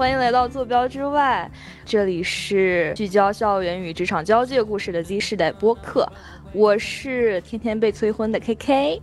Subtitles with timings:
[0.00, 1.50] 欢迎来到坐标之外，
[1.84, 6.10] 这里是聚焦校园与职场交界故事的 Z 世代播客。
[6.54, 9.02] 我是天天被催婚的 KK，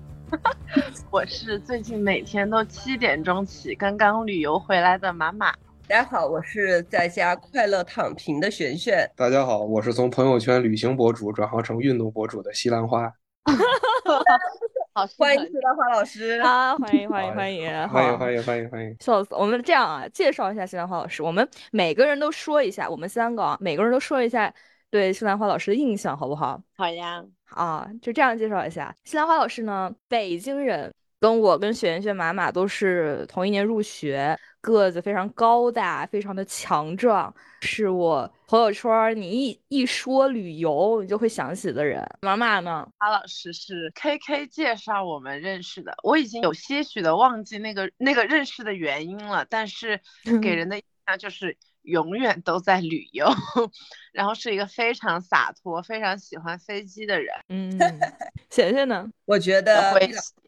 [1.11, 5.51] 我是最近每天都七点钟起，刚刚旅游回来的马马。
[5.87, 9.07] 大家好，我是在家快乐躺平的璇璇。
[9.15, 13.13] 大家好，我是从朋友圈旅行博主转行成运动博主的西兰花。
[15.05, 16.75] 好，欢迎西兰花老师啊！
[16.75, 18.97] 欢迎欢迎欢迎欢迎欢迎欢迎欢迎！
[18.99, 19.35] 笑死！
[19.35, 21.21] 我们这样啊，介绍一下西兰花老师。
[21.21, 24.51] 我们每个人都说一下，我们三个啊，每个人都说一下
[24.89, 26.59] 对西兰花老师的印象，好不好？
[26.75, 27.23] 好呀。
[27.51, 34.35] 啊，就这样介绍一下西兰花老师呢，北京人，跟我跟璇璇马马都是同一年入学。
[34.61, 42.01] 个子非常高大，非常的强壮，是我朋友圈你一一说旅游，你就会想起的人。
[42.21, 42.87] 妈妈呢？
[42.97, 49.99] 马老师是 K K 介绍我们认识的，我已经有些许的忘记那个那个认识的原因了，但是
[50.41, 53.27] 给 人的印象就是永远都在旅游，
[54.13, 57.35] 然后是一个非常洒脱、非常喜欢飞机的人。
[57.49, 57.77] 嗯，
[58.49, 59.09] 贤贤呢？
[59.25, 59.93] 我觉得。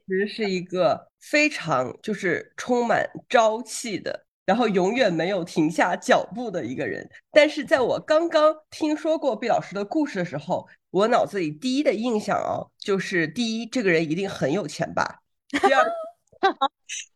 [0.09, 7.07] 其实是一个非常就是充满朝气的，然后永远没有停下脚步的一个人。
[7.31, 15.05] 但是在我刚刚听说过毕老师的故事的时候，我脑子里第一的印象哦，就是第一，这个人一定很有钱吧；
[15.51, 15.85] 第二，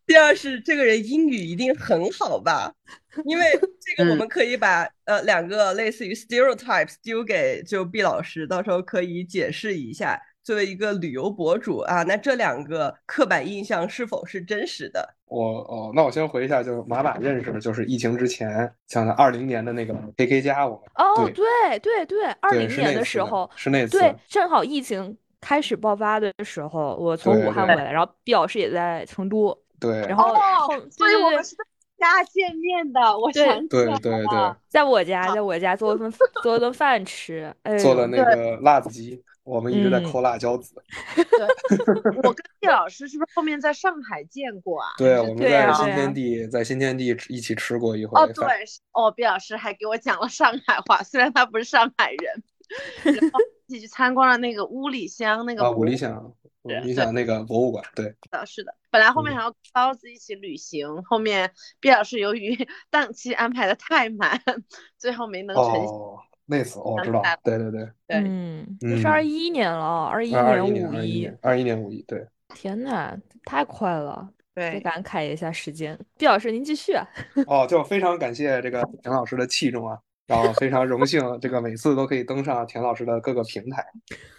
[0.06, 2.72] 第二是这个人英语一定很好吧。
[3.26, 3.44] 因为
[3.82, 10.22] 这个，我们可以把呃两个类似于 stereotypes 丢给就毕老师，到时候可以解释一下。
[10.44, 15.08] 作为一个旅游博主啊，那这两个刻板印象是否是真实的？
[15.26, 30.36] 我哦，那我先回一下，就是马马认识的，就是疫情之前，像二零年的那个 KK 加，我们哦，对对对，二零年的时候是那次，对，正好疫情开始爆发的时候，我从武汉回来，然后毕老师也在成都，对，然后
[30.92, 31.64] 所以我们是在
[31.98, 36.12] 家见面的，我想起来了，在我家，在我家做了份
[36.44, 39.24] 做了顿饭吃，做了那个辣子鸡。
[39.44, 40.74] 我们一直在抠辣椒籽。
[41.16, 44.90] 对，我跟 叶老师是不是后面在上海见过啊？
[44.98, 48.20] 对，我们在新天地，在新天地一起吃过一回。
[48.20, 48.46] 哦，对，
[48.94, 52.44] 哦，毕老师还给我讲了上海话，虽然他不是上海人。
[53.04, 55.64] 然后一起去参观了那个五里香那个。
[55.64, 56.34] 啊，五里香，
[56.64, 58.16] 五里香那个博物馆，对。
[58.32, 62.58] 的是的，本来后面还要包子一起旅行，后面毕老师由于
[62.90, 64.42] 档期安排的太满，
[64.98, 66.18] 最后没能成行。
[66.46, 72.26] 那次我知道，对对对对，嗯，是二一年了，二一年五一，二一年五一，对。
[72.54, 75.98] 天呐，太快了，对，感慨一下时间。
[76.18, 76.94] 毕老师，您继续。
[77.48, 83.84] 哦，就非常感谢这个田老师的器重啊，然后非常荣幸，这个每次都可以登上田老师的各个平台，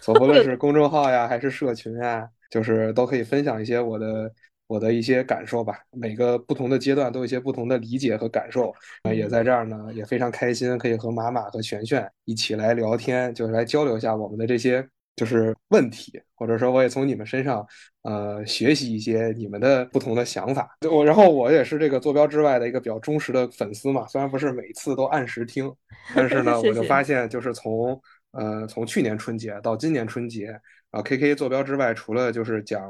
[0.00, 4.30] 所不论是公众号呀，还是社群啊，就是都可以分享一些我的。
[4.66, 14.86] 我的一些感受吧，每个不同的阶段都有一些不同的理解和感受，啊，也在这儿呢，也非常开心，可以和马马和璇璇一起来聊天，就是来交流一下我们的这些
[15.16, 17.64] 就是问题，或者说我也从你们身上
[18.04, 20.74] 呃学习一些你们的不同的想法。
[20.90, 25.70] 我然后我也是这个坐标之外的一个比较忠实的粉丝嘛，虽然不是每次都按时听，
[26.16, 28.00] 但是呢， 我就发现就是从
[28.32, 30.58] 呃从去年春节到今年春节
[30.90, 32.82] 啊，K K 坐标之外除了就是讲。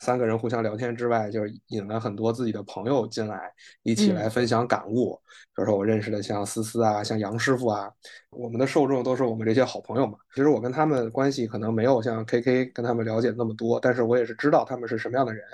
[0.00, 3.52] 三个人互相聊天之外，就是引了很多自己的朋友进来，
[3.82, 5.20] 一起来分享感悟。
[5.54, 7.90] 比如说我认识的像思思啊，像杨师傅啊，
[8.30, 10.16] 我们的受众都是我们这些好朋友嘛。
[10.34, 15.44] 其实我跟他们关系可能没有像 K K 跟他们了解那么多，但是我也是知道他们是什么样的人，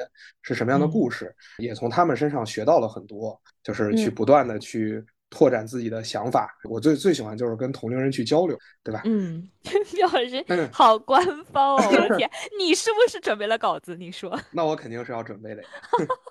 [0.42, 5.04] 是什么样的故事，也从他们身上学到了很多，就是去不断的去。
[5.30, 9.02] 拓展自己的想法，我最最喜欢就是跟同龄人去交流，对吧？
[9.04, 9.48] 嗯，
[9.94, 13.96] 廖老师好官方哦，我的天， 你是不是准备了稿子？
[13.96, 14.38] 你说？
[14.52, 15.68] 那我肯定是要准备的呀，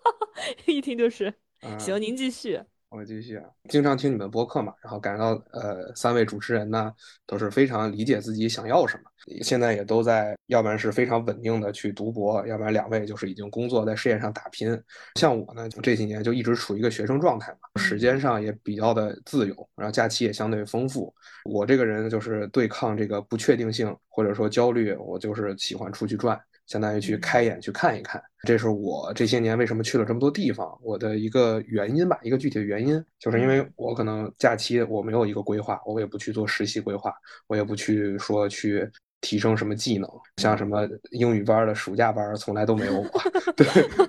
[0.66, 1.34] 一听就是。
[1.79, 2.61] 行，您继续。
[2.95, 6.94] 我继续啊，经常听你们播客嘛，然后感到呃，三位主持人呢
[7.28, 9.03] 都是非常理解自己想要什么，
[9.43, 14.81] 现在也都在，要不然是非常稳定的去读博，要不然两位就是已经工作在事业上打拼。
[15.16, 21.14] 像我呢，就这几年就一直处于一个学生状态嘛，时间上也比较的自由，然后假期也相对丰富。
[21.43, 26.40] 我这个人就是对抗这个不确定性或者说焦虑，我就是喜欢出去转。
[26.67, 37.14] 相当于去开眼去看一看，这是我这些年为什么去了这么多地方，我的一个原因吧，一个具体的原因，就是因为我可能假期我没有一个规划，我也不去做实习规划，
[37.47, 38.90] 我也不去说去
[39.22, 43.22] 提升什么技能，像什么英语班的暑假班从来都没有过，
[43.56, 43.66] 对，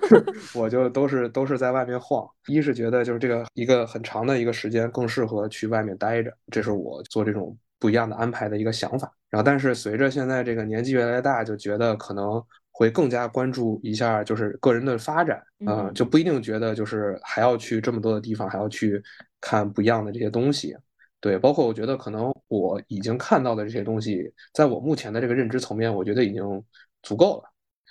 [0.53, 7.55] 我就都是都是在外面晃，一是觉得就是这个一个很长的一个时间更适合去外面待着，这是我做这种。
[7.79, 19.01] 不一样的安排的一个想法，然后但是随着现在这个年纪越来越大，就觉得可能会更加关注一下，就是个人的发展，嗯，就不一定觉得就是还要去这么多的地方，还要去
[19.41, 20.75] 看不一样的这些东西。
[21.19, 26.63] 对，包括我觉得可能我已经看到的这些东西，在我目前的这个认知层面，我觉得已经
[27.01, 27.49] 足够了。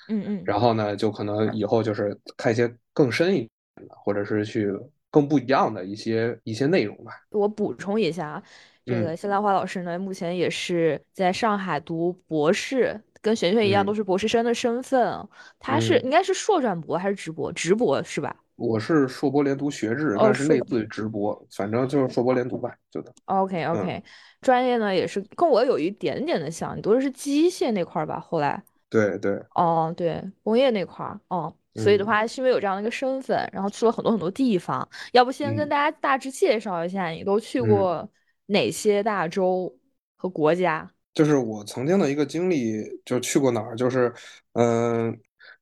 [0.09, 0.43] 嗯嗯。
[0.45, 3.39] 然后呢，就可能以后就是看一些更深一
[3.75, 4.73] 点的，或者是去
[5.11, 7.13] 更不一样的一些一些内容吧。
[7.31, 8.41] 我补充一下，
[8.87, 15.29] 这个谢兰花老师呢，目前也是在上海读博士，跟璇璇一样，都是博士生的身份。
[15.59, 17.53] 他是应该是硕转博还是直博？
[17.53, 18.35] 直博是吧？
[18.55, 23.13] 我是硕博连读学制，但是类似于直博，反正就是硕博连读吧，就的。
[23.27, 24.03] OK OK，
[24.41, 28.19] 专业呢也是跟我有一点点的像，你读的是机械那块儿吧？
[28.19, 28.63] 后来。
[28.89, 29.43] 对对。
[29.57, 34.89] 哦，对，工业那块儿，哦，所以的话是因为有这样的一个身份，然后去了很多很多地方。
[35.13, 38.09] 要不先跟大家大致介绍一下，你都去过
[38.47, 39.77] 哪些大洲
[40.17, 40.91] 和国家？
[41.15, 44.13] 就是我曾经的一个经历，就去过哪儿，就是，
[44.53, 45.19] 嗯。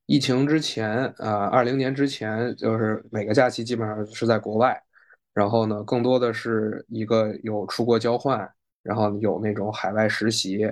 [0.07, 4.79] 疫情之前，呃，二零年之前，就是每个假期基本上是在国外，
[5.33, 8.47] 然后呢，更多的是一个有出国交换，
[8.83, 10.71] 然后有那种海外实习，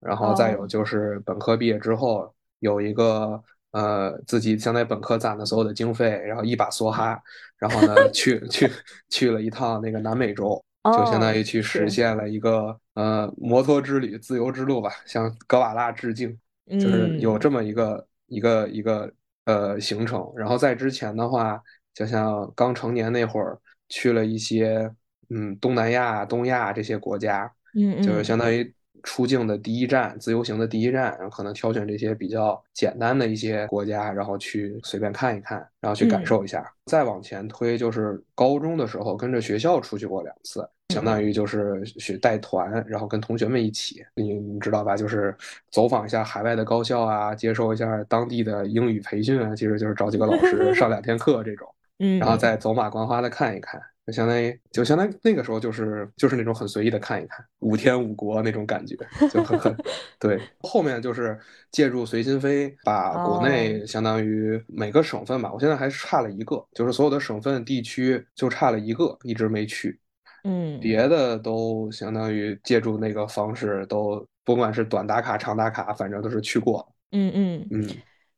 [0.00, 7.18] 然后再有就是本科毕业之后有一个呃自己相当于本科攒的所有的经费，然后一把梭哈，
[7.56, 8.70] 然后呢去去
[9.08, 16.38] 去了一趟那个南美洲，就相当于去实现了一个呃摩托之旅、自由之路吧，向格瓦拉致敬，
[16.70, 18.06] 就是有这么一个。
[18.26, 19.12] 一个一个
[19.44, 21.60] 呃行程，然后在之前的话，
[21.92, 23.56] 就像刚成年那会儿，
[23.90, 24.90] 去了一些
[25.28, 27.44] 嗯东南亚、东亚这些国家，
[27.76, 36.64] 嗯嗯，就是相当于出境的第一站，自由行的第一站，然后可能挑选这些比较简单的一些国家，然后去随便看一看，然后去感受一下。
[36.86, 40.66] 再往前推，就是高中的时候跟着学校出去过两次。
[40.92, 44.96] 相当于就是去带团，然后跟同学们一起，你你知道吧？
[44.96, 45.34] 就是
[45.70, 51.66] 走访一下海外的高校啊，接受一下当地的英语培训啊，其实就是找几个老师上两天课这种，
[51.98, 58.94] 嗯，然后再走马观花的看一看，就相当于就相当于那个时候就是就是那种很随意的看一看，五天五国那种感觉，
[59.32, 59.74] 就很很
[60.20, 60.38] 对。
[60.60, 61.36] 后面就是
[61.72, 69.98] 借助随心飞，把国内相当于每个省份吧，我现在还差了一个，就是所有的省份地区就差了一个，一直没去。
[70.44, 76.86] 嗯，别的都相当于借助那个方式，都不管是短打卡、长打卡，反正都是去过。
[77.12, 77.88] 嗯嗯嗯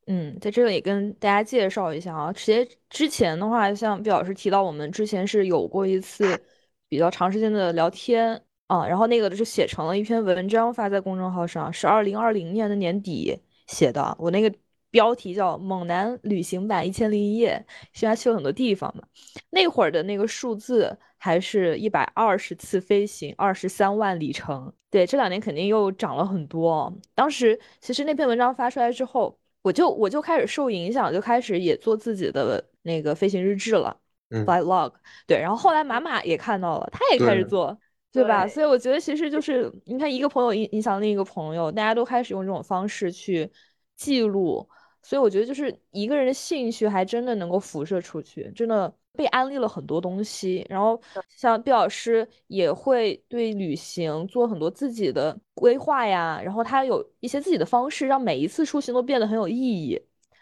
[0.07, 6.41] 嗯，在这里跟大家介绍一下啊，其实之前的话，像毕老师提到，我们之前是有过一次
[6.89, 13.37] 比较长时间的聊天啊，然后那个就写成了一篇文章发在公众号上，是二零二零年的年底
[13.67, 14.53] 写的，我那个。
[14.97, 17.63] 标题叫《猛男旅行版一千零一夜》，
[17.93, 19.03] 现在去了很多地方嘛。
[19.51, 24.73] 那会儿的那个数字还是一百二十次飞行，二十三万里程。
[24.91, 26.91] 对，这两年肯定又涨了很多。
[27.15, 33.95] 当时其实那篇文章发出来之后，我就我就开始受影响，就开始也做自己的那个飞行日志了
[34.31, 34.95] ，flight log。
[35.27, 37.79] 对，然后后来马马也看到了，他也开始做，
[38.11, 38.49] 对吧？
[38.49, 43.51] 所以我觉得其实就是你看，一个朋友影影响另一个朋友，大家都开始用这种方式去
[43.95, 44.67] 记录。
[45.09, 50.67] 所以我觉得，就是一个人的兴趣还真的能够辐射出去，真的被安利了很多东西。
[50.69, 59.97] 然后像毕老师也会对旅行做很多自己的规划呀，然后他有一些自己的方式，让每一次出行都变得很有意义，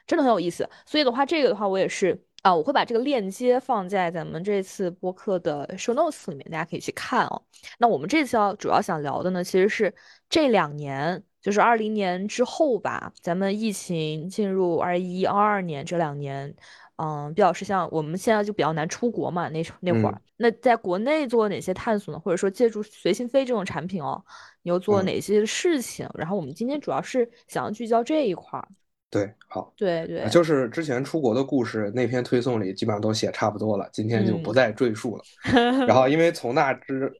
[0.06, 0.66] 真的很有意思。
[0.86, 7.42] 所以的话，这个的话我也是啊，我会把这个链接放在咱们这次播客的 show notes 里面，大家可以去看哦。
[7.78, 9.94] 那我们这次要主要想聊的呢，其实是
[10.30, 11.22] 这两年。
[11.44, 16.54] 就是二零年之后吧，咱们疫情进入二一、二二年这两年，
[16.96, 22.18] 嗯，比较是像我们现在就比较难出国嘛，那那会儿，那在国内做哪些探索呢？
[22.18, 24.24] 或者说借助随心飞这种产品哦，
[24.62, 26.08] 你又做哪些事情？
[26.14, 28.66] 然后我们今天主要是想要聚焦这一块儿。
[29.10, 35.22] 对，好，对对，就是之前出国的故事，那篇推送里基本上都写差不多了，今天就不再赘述了。
[35.86, 37.12] 然后因为从那之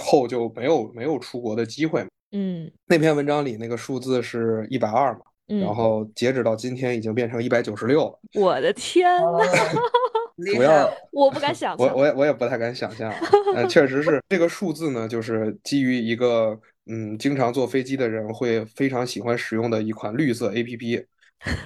[0.00, 2.06] 后就没有没有出国的机会。
[2.36, 8.18] 嗯，那篇文章里那个数字是一百二嘛，然后截止到今天已经变成一百九十六了。
[8.42, 9.38] 我的天呐！
[10.52, 13.08] 主要我不敢想， 我我也我也不太敢想象。
[13.54, 21.06] 嗯，确实是这个数字呢，就是基于一个嗯，经常坐飞机的人会非常喜欢使用的一款绿色 APP。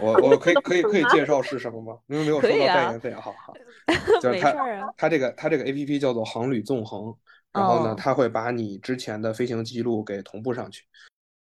[0.03, 1.97] 我我可以可以可以介绍是什么吗？
[2.09, 3.55] 因为没有收到代言费，好好。
[4.21, 4.53] 就是它
[4.99, 7.15] 它这个它这个 APP 叫做航旅纵横。
[7.53, 10.85] 然后呢，它会把你之前的飞行记录给同步上去，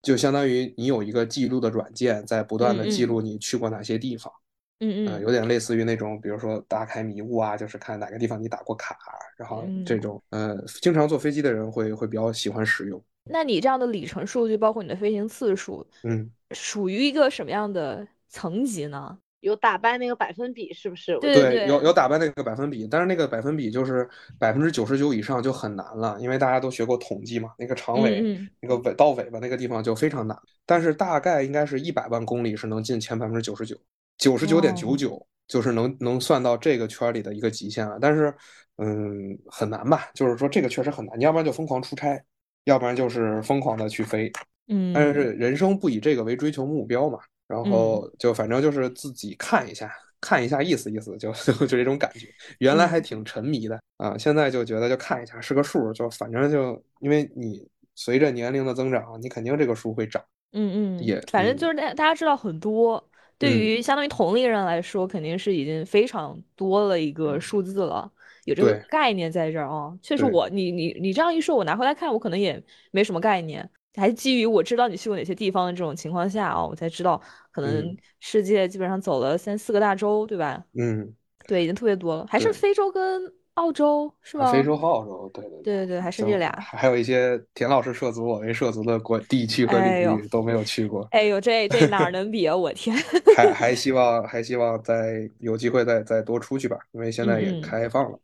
[0.01, 4.31] 就相当于你有一个记录的软件，在不断的记录你去过哪些地方。
[4.79, 8.98] 嗯嗯，有点类似于那种，比如说打开迷雾啊，就是看哪个地方你打过卡，
[9.38, 13.01] 然后这种，呃，经常坐飞机的人会会比较喜欢使用。
[13.24, 19.17] 那你这样的里程数据，包括你的飞行次数，嗯，属于一个什么样的层级呢？
[19.43, 21.17] 有打败那个百分比，是不是？
[21.19, 21.93] 对对，有有。
[21.93, 24.09] 打败那个百分比，但是那个百分比就是
[24.39, 28.19] 百分之九十九以上就很难了，因为大家都学过统计嘛，那个长尾、
[28.59, 30.35] 那个尾到尾巴那个地方就非常难，
[30.65, 33.75] 但是大概应该是一百万公里是能进前百分之九十九，
[34.17, 38.33] 九十九点九九就是能能算到这个圈里的一个极限了，但是
[38.77, 42.19] 嗯很难吧，就是说这个确实很难，你要不然就疯狂出差，
[42.63, 44.31] 要不然就是疯狂的去飞，
[44.67, 52.27] 嗯，但是人生不以这个为追求目标嘛，然后就反正就是自己看一下，看一下意思意思，就 就就这种感觉。
[52.59, 60.23] 原来还挺沉迷的啊，现在就觉得就看一下是个数，就反正就因为你随着年龄的增长，你肯定这个数会涨。
[60.53, 63.03] 嗯嗯，也嗯反正就是大大家知道很多，
[63.38, 68.12] 对嗯于相当于同龄人来说，肯定是已经非常多了一个数字了，
[68.45, 69.97] 有这个概念在这儿啊。
[70.01, 77.21] 确实对我，你你你这样一说，我拿回来看，我可能也没什么概念，还基于我知道你去过哪些地方的这种情况下啊，我才知道
[77.51, 80.63] 可能嗯世界基本上走了三四个大洲，对吧？
[80.73, 81.13] 嗯，
[81.47, 84.45] 对，已经特别多了，还是非洲跟澳洲是吗？
[84.45, 86.50] 啊非洲和澳洲，对对对对对，还剩这俩。
[86.59, 92.55] 还有一些田老师涉足，我没涉足的国地区和领域都没有去过，哎呦，这这哪儿能比啊！
[92.57, 92.97] 我天，
[93.38, 98.17] 还还 希望还希望再有机会再再多出去吧，因为现在也开放了。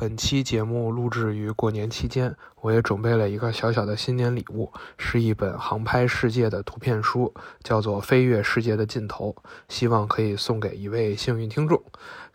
[0.00, 9.36] 本期节目录制于过年期间，我也准备了一个小小的新年礼物，是一本航拍世界的图片书，叫做《飞越世界的尽头》，
[9.68, 11.78] 希望可以送给一位幸运听众。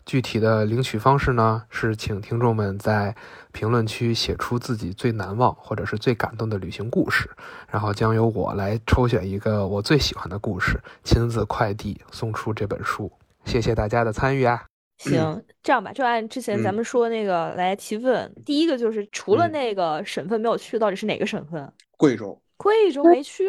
[0.04, 3.16] 具体的领取方式呢，是请听众们在
[3.50, 7.28] 评论区写出自己最难忘或者是最感动的旅行故事，
[7.68, 13.10] 然后将由我来抽选一个我最喜欢的故事，亲自快递送出这本书。
[13.44, 14.66] 谢谢大家的参与啊！
[14.98, 18.32] 行，这样吧，就按之前咱嗯们说那个来提问。
[18.44, 21.72] 第一个就是除了嗯那个省份没有去，到底是哪个省份？
[21.96, 23.48] 贵州，贵州没去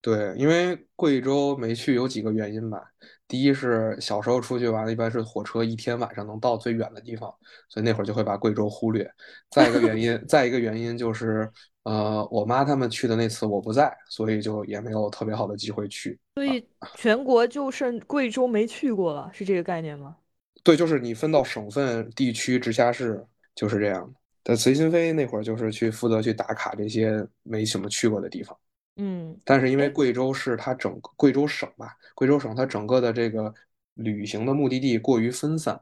[0.00, 2.82] 对，因为贵州没去有几个原因吧。
[3.28, 7.32] 第一是小时候出去玩，一般是火车一天晚上能到最远的地方，
[7.68, 9.08] 所以那会儿就会把贵州忽略。
[9.50, 11.48] 再一个原因， 再一个原因就是，
[11.84, 16.18] 呃，我妈他们去的那次我不在，所以就也没有特别好的机会去。
[16.34, 20.16] 所以全国就剩贵州没去过了，是这个概念吗？
[20.62, 24.20] 对，就是你分到省份、地区、直辖市，就是这样的。
[24.44, 28.56] 但随心飞那会儿就是去负责去打卡这些没什么去过的地方。
[28.96, 33.52] 嗯但是因为贵州是它整个贵州省吧，贵州省它整个的这个
[33.94, 35.80] 旅行的目的地过于分散，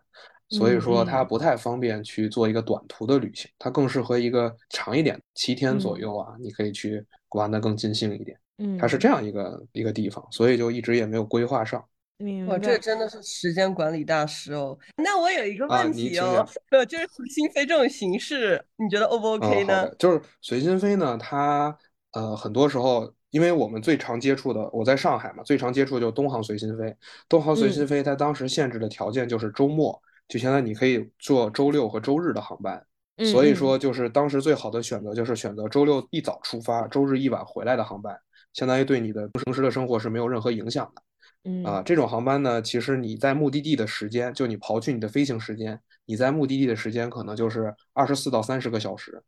[0.48, 8.38] 所以说它嗯不太方便去做一个短途的旅行，它更适合一个长一点，七天左右啊，你可以去玩的更尽兴一点。
[8.58, 11.84] 嗯，它是这样一个一个地方，所以就一直也没有规划上。
[12.20, 12.58] 哇，明白。
[12.58, 14.78] 这真的是时间管理大师哦。
[14.96, 16.46] 那我有一个啊问题哦
[16.88, 19.94] 就是随心飞这种形式，你觉得 O 不 OK 呢的，？
[19.98, 21.76] 就是随心飞呢，它
[22.12, 26.94] 呃很多时候，因为我们最常接触的，我在上海嘛，最常接触就东航随心飞。
[27.28, 32.84] 东航随心飞它当时限制的条件就是周末，就相当于你可以坐周六和周日的航班。
[33.30, 38.18] 所以嗯说，就是当时最好的选择就是选择周六一早出发，周日一晚回来的航班，
[38.54, 41.02] 相当于对你的平时的生活是没有任何影响的。
[41.44, 49.22] 嗯啊，这种航班呢，其实你在目的地的时间，就你刨去你的飞行时间，你在目的地的时间可能就是二十四到三十个小时。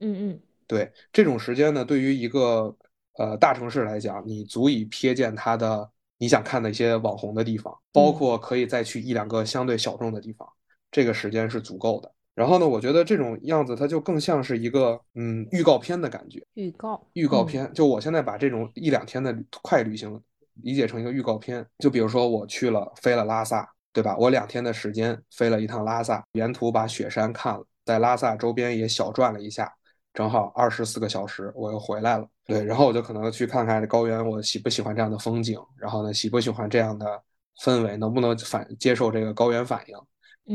[0.00, 2.74] 嗯嗯对，这种时间呢，对于一个
[3.18, 10.48] 呃大城市来讲，你足以瞥见它的你想看的一些网红的地方，包嗯括可以再去一两个相对小众的地方，
[10.90, 12.10] 这个时间是足够的。
[12.34, 16.42] 然后呢，我觉得这种样子它就更像是一个嗯预告片的感觉。
[16.54, 20.22] 预告预告嗯片，就我现在把这种一两天的快旅行
[20.62, 21.64] 理解成一个预告片。
[21.78, 24.16] 就比如说我去了飞了拉萨，对吧？
[24.18, 29.72] 我两天的时间飞了一趟拉萨，沿途把雪山看了，在拉萨周边也小转了一下，
[30.14, 32.26] 正好二十四个小时我又回来了。
[32.46, 37.22] 对，然后我就可能去看看高原，我喜不喜欢这样的风景，然后呢，喜不喜欢这样的
[37.62, 39.96] 氛围，能不能反接受这个高原反应。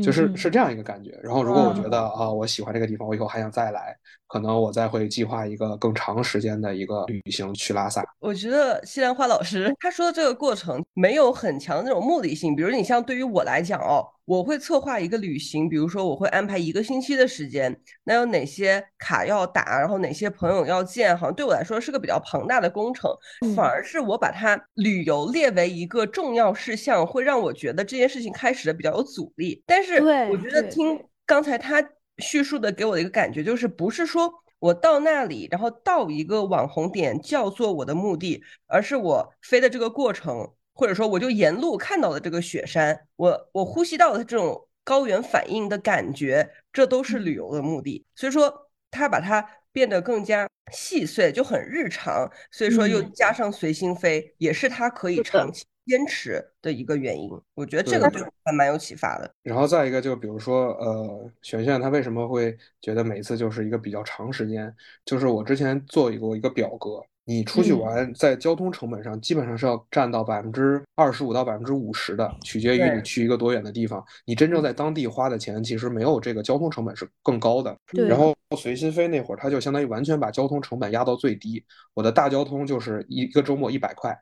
[0.02, 1.18] 就是是这样一个感觉。
[1.22, 8.04] 然后如果我觉哦得啊，我喜欢这个地方，我以后还想再来，可能我再会计划一个更长时间的一个旅行去拉萨。
[8.18, 12.54] 我觉得西兰花老师他说的这个过程没有很强的那种目的性。
[12.54, 23.10] 比如你像对于我来讲哦，我会策划一个旅行，比如说我会安排一个星期的时间，那有哪些卡要打，然后哪些朋友要见，好像对我来说是个比较庞大的工程。
[23.42, 29.62] 嗯反而是我把它旅游列为一个重要事项，会让我觉得这件事情开始的比较有阻力。
[29.64, 31.82] 但是我觉得听刚才他
[32.18, 48.04] 叙述的给我的一个感觉，就是不是说我到那里，然后到一个网红点叫做我的目的，而是我飞的这个过程，或者说我就沿路看到了这个雪山，我我呼吸到的这种高原反应的感觉，这都是旅游的目的。
[48.14, 52.30] 所以说，他把它变得更加细碎，就很日常。
[52.50, 57.30] 所以说，又嗯加上随心飞，也是他可以长期坚持的一个原因。
[57.54, 59.30] 我觉得这个就还蛮有启发的。
[59.42, 64.72] 然后再一个就比如说，呃，璇璇她为什么会觉得每次就是一个比较长时间？
[65.06, 74.02] 就是我之前做过一个表格，你出去嗯玩在交通成本上基本上是要占到百分之二十五到百分之五十的，取决于你去一个多远的地方。
[74.24, 77.76] 你真正在当地花的钱其实没有这个交通成本是更高的。
[77.88, 81.62] 对然后随心飞那会儿，它就相当于完全把交通成本压到最低。
[81.94, 84.16] 我的大交通就是一个周末一百块，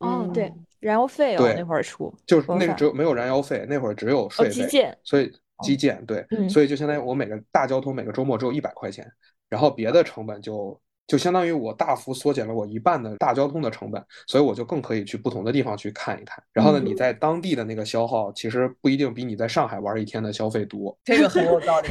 [0.00, 4.52] 哦，对嗯，燃油费哦，对那会儿出，就是那个只有没有燃油费，那会儿只有哦，税费。
[4.52, 9.10] 基建，所以基建对，嗯所以就相当于我每个大交通每个周末只有一百块钱，
[9.48, 10.78] 然后别的成本就
[11.10, 16.40] 就相当于我大幅缩减了我一半的大交通的成本，所以我就更可以去不同的地方去看一看。
[16.52, 21.88] 然后呢，嗯你在当地的那个消耗其实不一定比你在上海玩一天的消费多，这个很有道理，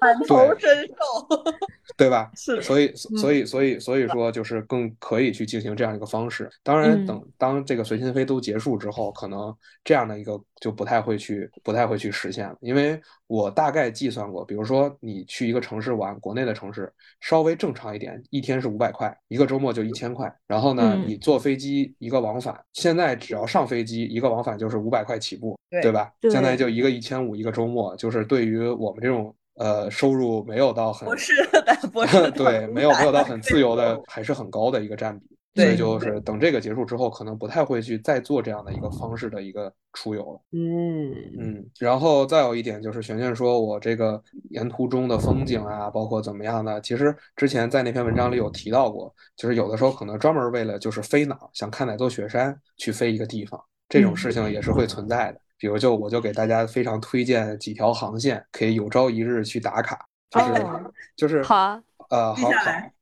[0.00, 1.54] 感同身受。
[1.96, 2.30] 对吧？
[2.34, 6.50] 是所以，所以，所以，所以说，就是更可以去进行这样一个方式。
[6.62, 9.54] 当然，嗯等当这个随心飞都结束之后，可能
[9.84, 12.56] 这样的一个就不太会去，不太会去实现了。
[12.60, 13.00] 因为
[13.34, 20.32] 我大概计算过，比如说你去一个城市玩，国内的城市稍微正常一点，一天是五百块，一个周末就一千块。
[20.46, 26.12] 然后呢，嗯你坐飞机一个往返，现在只要上飞机一个往返就是五百块起步，对对吧？
[26.20, 29.34] 对相当于就一个一千五一个周末，就是对于我们这种。
[29.56, 35.26] 呃，收入没有到很博士的博士的 对，没有没有到很自由的，还是很高的一个占比。
[35.54, 40.40] 所对以就是等这个结束之后，可能不太会去再做这样的一个方式的一个出游了。
[40.50, 44.20] 嗯，嗯，然后再有一点就是璇璇说我这个
[44.50, 55.40] 沿途中的风景啊，包括怎么样的，其实之前在那篇文章里有提到过，就是有的时候可能专门为了就是飞哪儿，想看哪座雪山去飞一个地方，这种嗯事情也是会存在的。
[55.56, 62.54] 比如就我就给大家非常推荐几条航线，可以有朝一日去打卡，就是、哦就是好啊，呃，好好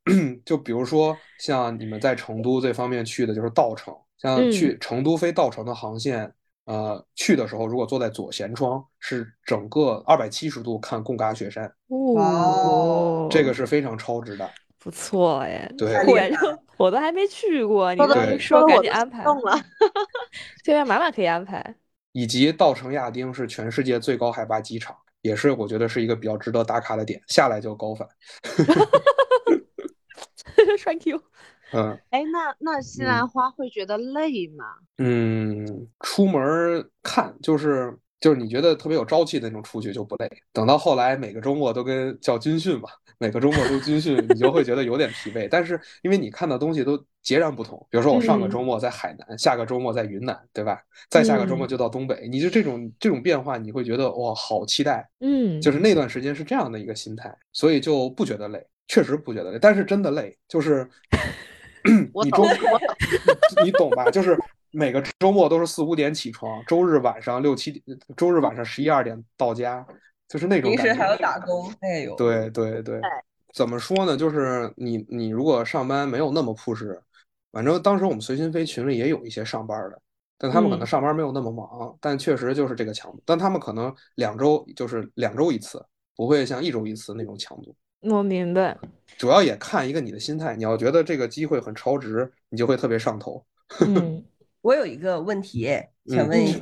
[0.44, 6.32] 就比如说像你们在成都这方面去的就是稻城，像嗯去成都飞稻城的航线，
[6.64, 14.48] 呃，去的时候如果坐在左舷窗，是整个二百七十度看贡嘎雪山，哦，这个是非常超值的。
[14.78, 15.96] 不错哎，对
[16.76, 19.22] 我都还没去过，你说这一说，赶紧安排。
[19.22, 19.56] 动了。
[20.64, 21.76] 对呀，马马可以安排。
[22.10, 28.08] 以及稻城亚丁是全世界最高海拔机场，也是我觉得是一个比较值得打卡的点，下来就高反。
[30.78, 31.20] 栓 Q，
[31.72, 34.64] 嗯哎，那那西嗯兰花会觉得累吗？
[34.98, 45.48] 嗯，出门儿看就是就是你觉得特别有朝气的那种出去就不累，等到后来每个周末都跟叫军训嘛，每个周末都军训，你就会觉得有点疲惫。
[45.50, 50.80] 但是因为你看到东西都截然不同，比如说我上个嗯周末在海南，下个周末在云南，对吧？
[51.08, 55.08] 再下个周末嗯就到东北，你就这种这种变化，你会觉得哇，好期待。
[55.20, 60.86] 嗯，就是那段时间是这样的一个心态，所以就不觉得累，确实不觉得累，但是真的累，就是，
[62.22, 62.44] 你周。
[63.64, 64.10] 你懂吧？
[64.10, 64.38] 就是
[64.70, 69.86] 每个周末都是四五点起床，周日晚上六七点，周日晚上十一二点到家，
[70.28, 70.92] 就是那种感觉。
[70.92, 73.00] 平时还要打工，哎呦，对对对，
[73.54, 74.14] 怎么说呢？
[74.14, 76.94] 就是你你如果上班没有那么 push，
[77.50, 79.98] 反正当时我们随心飞群里也有一些上班的，
[80.36, 83.22] 但他们可能嗯上班没有那么忙，但确实就是这个强度。
[83.24, 85.82] 但他们可能两周就是两周一次，
[86.14, 87.74] 不会像一周一次那种强度。
[88.02, 88.78] 我明白。
[89.16, 93.44] 主要也看一个你的心态，你要觉得这个机会很超值，你就会特别上头。
[93.86, 94.24] 嗯
[94.60, 95.64] 我有一个问题，
[96.06, 96.60] 想嗯问一下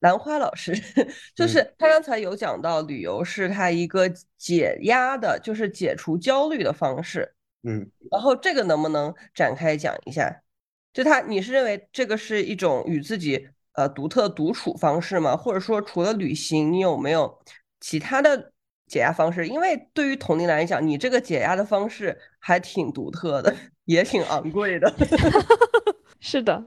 [0.00, 0.74] 兰花老师，
[1.34, 4.06] 就是他刚才有讲到旅游是他一个
[4.36, 7.34] 解压的，就是解除焦虑的方式。
[7.62, 10.42] 嗯，然后这个能不能展开讲一下？
[10.92, 15.34] 就他，你是认为这个是一种与自己呃独特独处方式吗？
[15.34, 17.38] 或者说除了旅行，你有没有
[17.80, 18.51] 其他的
[18.92, 19.48] 解压方式？
[19.48, 23.54] 因为对于童宁来讲，你这个解压的方式还挺独特的，
[23.86, 24.92] 也挺昂贵的。
[26.20, 26.62] 是的，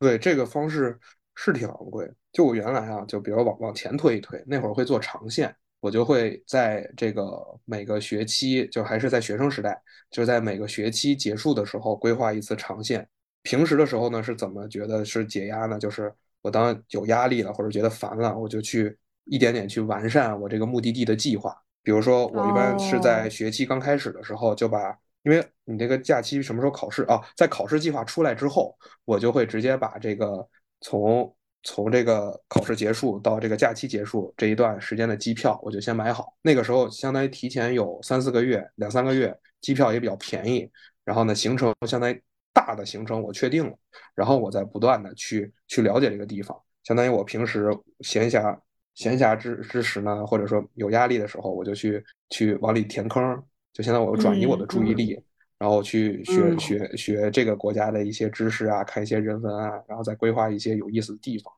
[0.00, 0.98] 对，这个方式
[1.36, 2.14] 是挺昂贵的。
[2.32, 13.08] 就我原来啊，就比如往往前推一推，那会儿会做长线，我就会在这个每个学期，就还是在学生时代，就在每个学期结束的时候规划一次长线。
[13.44, 15.78] 平时的时候呢，是怎么觉得是解压呢？
[15.78, 16.12] 就是
[16.42, 21.56] 我当有压力了或者觉得烦了，我就去一点点去完善我这个目的地的计划。
[21.82, 27.20] 比如说，我一般是在哦学期刚开始的时候就把，因为你这个假期什么时候考试啊？
[27.36, 30.48] 在考试计划出来之后，我就会直接把这个
[30.80, 36.34] 从从这个考试结束到这个假期结束这一段时间的机票，我就先买好。
[36.40, 40.70] 那个时候相当于提前有三四个月、两三个月，机票也比较便宜。
[41.04, 42.22] 然后呢，行程相当于
[42.54, 43.76] 大的行程我确定了，
[44.14, 46.58] 然后我再不断的去去了解这个地方。
[46.82, 47.68] 相当于我平时
[48.00, 48.58] 闲暇
[48.94, 55.20] 闲暇之之时呢，或者说有压力的时候，我就去去往里填坑，就相当于我转移我的注意力。
[55.56, 61.50] 然然后去学嗯学学这个国家的一些知识啊，看一些人文啊，然后再规划一些有意思的地方。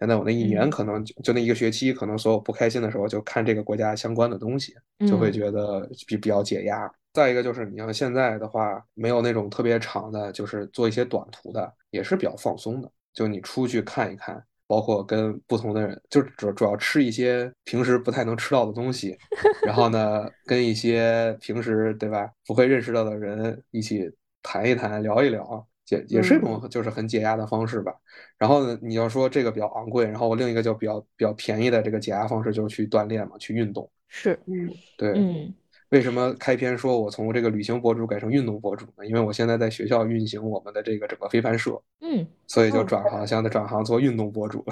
[0.00, 4.74] 现在我那一年嗯可能就就那一个学期，可能所有不开心的时候就看这个国家相关的东西，
[5.06, 6.92] 就会嗯觉得比比较解压。
[7.12, 12.90] 再一个就是你像现在的话，没有那种特别长的，就是做一些短途的，也是比较放松的。
[13.14, 19.14] 就你出去看一看，包括跟不同的人，就主主要吃一些平时不太能吃到的东西，
[19.66, 24.10] 然后呢，跟一些平时对吧不会认识到的人一起
[24.42, 27.92] 谈一谈、聊一聊，也也是一种就是很解压的方式吧。
[28.38, 33.86] 然后呢，你要说这个比较昂贵，然后我另一个就比较比较便宜的这个解压方式就是去锻炼嘛，去运动。
[34.08, 35.54] 是，嗯，对，嗯
[35.92, 39.06] 为什么开篇说我从这个旅行博主改成运动博主呢？
[39.06, 44.64] 因为我现在在学校运行我们的这个整个飞盘社，嗯，所以就转行，现在转行做运动博主。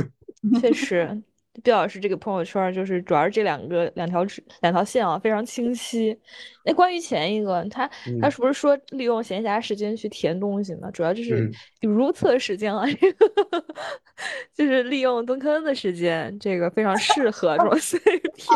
[0.60, 1.22] 确实，
[1.62, 6.14] 毕老师这个朋友圈儿就是主要是这两个两条直两条线啊，非常清晰。
[6.62, 7.88] 那关于前一个，他
[8.20, 10.90] 他嗯是不是说利用闲暇时间去填东西呢？
[10.92, 13.64] 主要就是嗯如厕时间啊， 这个
[14.54, 18.46] 就是利用蹲坑的时间，这个非常适合这种 碎片。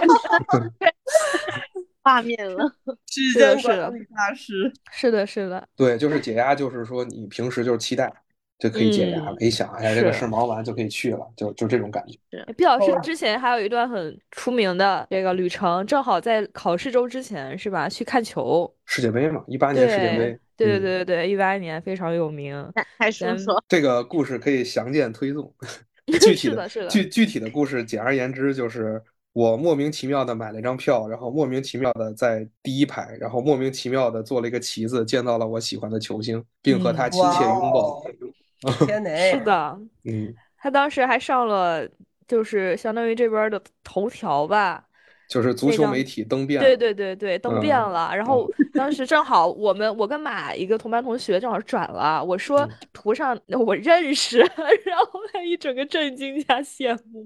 [2.02, 2.64] 画面了，
[3.10, 4.72] 时是的是的间管理大师。
[4.92, 8.12] 是的，是的，对，就是解压，就是说你平时就是期待
[8.58, 12.18] 就可以解压嗯了，一想哎呀这个是事忙完就可以去了，就就这种感觉。
[12.54, 17.88] 毕老师哦之前还有一段很出名的这个旅程，正好在考试周之前是吧？
[17.88, 18.70] 去看球。
[18.84, 22.70] 世界杯嘛，一八年世界杯，对对嗯对对对，一八年非常有名。
[22.98, 25.54] 还说咱说，这个故事可以详见推送。
[26.06, 29.00] 具体是的是的具具体的故事，简而言之就是
[29.32, 38.02] 我莫名其妙的买了一张票，然后莫名其妙的在第一排，然后莫名其妙的做了一个旗子，见到了我喜欢的球星，并和他嗯亲切拥哇抱
[38.62, 38.86] 哦。
[38.86, 39.30] 天哪！
[39.30, 41.88] 是的，嗯，他当时还上了，
[42.26, 44.84] 就是相当于这边儿的头条吧。
[45.28, 46.76] 就是足球媒体登遍对了。
[46.76, 48.10] 对对对，登嗯遍了。
[48.16, 54.38] 然后 当时正好我们我跟马一个同班同学正好转了，我说嗯图上 我认识，
[54.84, 57.24] 然后他一整个震惊加羡慕，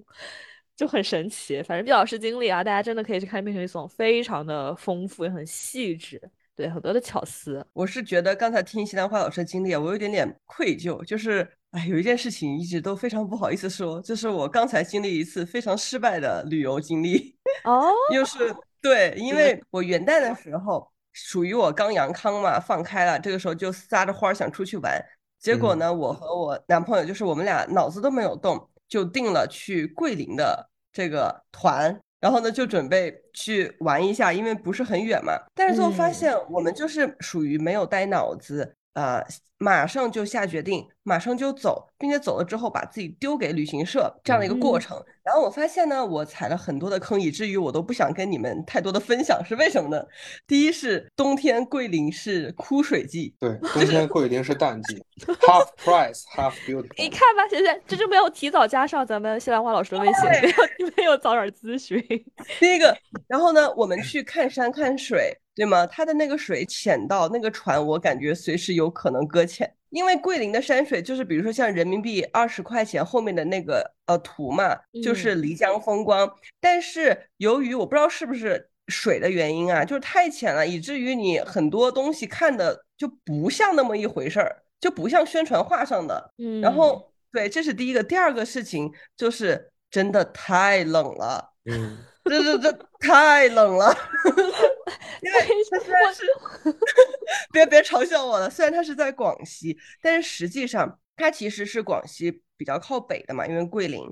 [0.76, 1.62] 就很神奇。
[1.62, 6.20] 反正毕老师经历啊，大家真的可以去看《变形记》，非常的丰富也很细致，
[6.56, 7.64] 对很多的巧思。
[7.72, 25.04] 我是觉得刚才听西兰花老师的经历啊，我有点点愧疚，就是哎，有一件事情一直都非常不好意思说，就是我刚才经历一次非常失败的旅游经历，哦， 又是对， 因为我元旦的时候属于我刚阳康嘛，放开了，这个时候就撒着花儿想出去玩，
[25.40, 32.00] 结果呢，我和我男朋友就是我们俩脑子都没有动，就定了去桂林的这个团。
[32.20, 35.32] 然后呢，就准备去玩一下，因为不是很远嘛。
[35.54, 39.22] 但是最后发嗯现，我们就是属于没有带脑子，呃，
[39.58, 45.04] 马上就下决定，马上就走，并且走了之后把自己丢给旅行社这样的一个过嗯程。
[45.22, 50.04] 然后我发现呢，我踩了很多的坑，以至于我都不想跟你们太多的分享，是为什么呢？
[50.46, 56.88] 第一是冬天桂林是枯水季，对， 冬天桂林是淡季，half price half beautiful。
[57.10, 61.98] 看吧，现在这就没有提早加上咱们西兰花老师的微信，没有没有早点咨询。
[62.60, 62.94] 第一个，
[63.26, 65.86] 然后呢，我们去看山看水，对吗？
[65.86, 69.74] 它的那个水浅到那个船，我感觉随时有可能搁浅。
[69.90, 76.28] 因为桂林的山水就是，比如说像人民币二十块钱后面的那个呃图嘛，就是漓江风光。
[76.60, 86.32] 但是由于我不知道是不是水的原因啊，就是太浅了，以至于你很多东西看的就不像那么一回事儿，就不像宣传画上的。
[86.38, 88.02] 嗯，然后对，这是第一个。
[88.02, 91.52] 第二个事情就是真的太冷了。
[91.70, 93.96] 嗯，这这这太冷了，
[95.24, 96.24] 因为他虽然是
[97.52, 104.02] 别别嘲笑我了，虽然他是在广西，但是实际上他其实是广西比较靠北的嘛，因为桂林，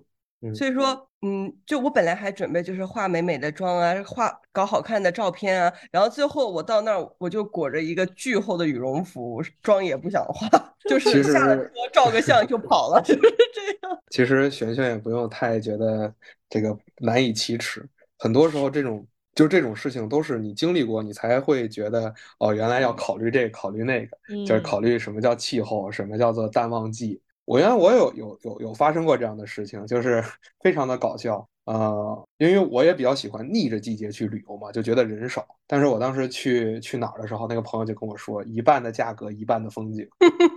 [0.41, 10.49] 嗯所以说，嗯，就我本来还准备就是化美美的妆啊，画搞好看的照片啊，然后最后我到那儿我就裹着一个巨厚的羽绒服，妆也不想化，
[10.89, 14.03] 就是下了车照个相就跑了， 就是这样。
[14.11, 16.13] 其实璇璇也不用太觉得
[16.49, 24.17] 这个难以启齿，很多时候这种就这种事情都是你经历过，你才会觉得哦，原来要考虑这个，考虑那个，
[24.47, 27.21] 就是嗯考虑什么叫气候，什么叫做淡旺季。
[27.45, 30.23] 我原来我有有有有发生过这样的事情，就是
[30.63, 31.47] 非常的搞笑。
[31.65, 35.47] 呃，因为我也比较喜欢逆着季节去旅游嘛，就觉得人少。
[35.67, 40.07] 但是我当时去去哪儿的时候，那个朋友就跟我说，一半的价格，一半的风景。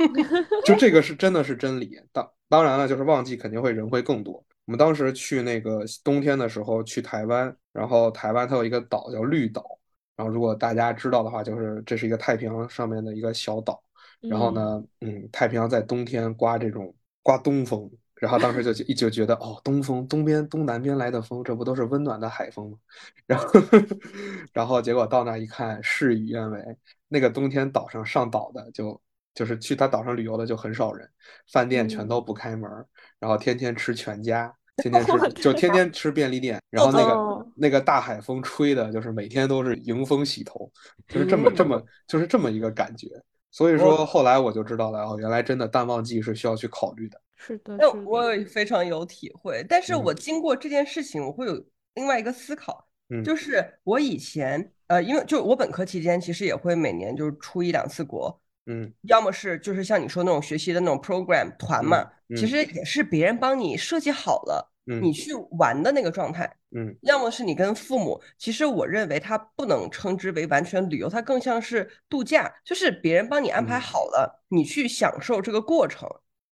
[0.66, 1.96] 就这个是真的是真理。
[2.12, 4.44] 当当然了，就是旺季肯定会人会更多。
[4.66, 9.64] 我们当时去那个冬天的时候去台湾，然后台湾它有一个岛叫绿岛，
[10.16, 13.82] 然后如果大家知道的话，就是这是一个太平洋上面的一个小岛。
[14.22, 22.78] 然后呢，嗯，太平洋在冬天刮这种刮东风，然后当时就一 就觉得哦，东风东边东南边来的风，这不都是温暖的海风吗？
[23.28, 23.46] 然后
[24.52, 26.60] 然后结果到那一看，事与愿违，
[27.08, 29.00] 那个冬天岛上上岛的就
[29.36, 31.08] 就是去他岛上旅游的就很少人，
[31.52, 32.68] 饭店全都不开门，
[33.20, 34.54] 然后天天吃全家。
[34.84, 40.70] 天天 吃就天天吃便利店，然后那个那个大海风吹的，就是每天都是迎风洗头，
[41.08, 43.08] 就是这么这么就是这么一个感觉。
[43.52, 47.18] 所以说后来我就知道了，哦，原来真的淡旺季是需要去考虑的。
[47.38, 49.66] 是的，那我非常有体会。
[49.70, 52.86] 但是我经过这件事情，我会有另外一个思考，
[53.24, 58.38] 就是我以前呃，因为就我本科期间，其实也会每年就是出一两次国。
[58.68, 66.52] 嗯，要么是就是像你说那种学习的那种 program 团嘛，其实也是别人帮你设计好了，你去玩的那个状态。
[66.76, 76.10] 嗯，要么是你跟父母，其实我认为它不能称之为完全旅游，它更像是度假，就是别人帮你安排好了，你去享受这个过程。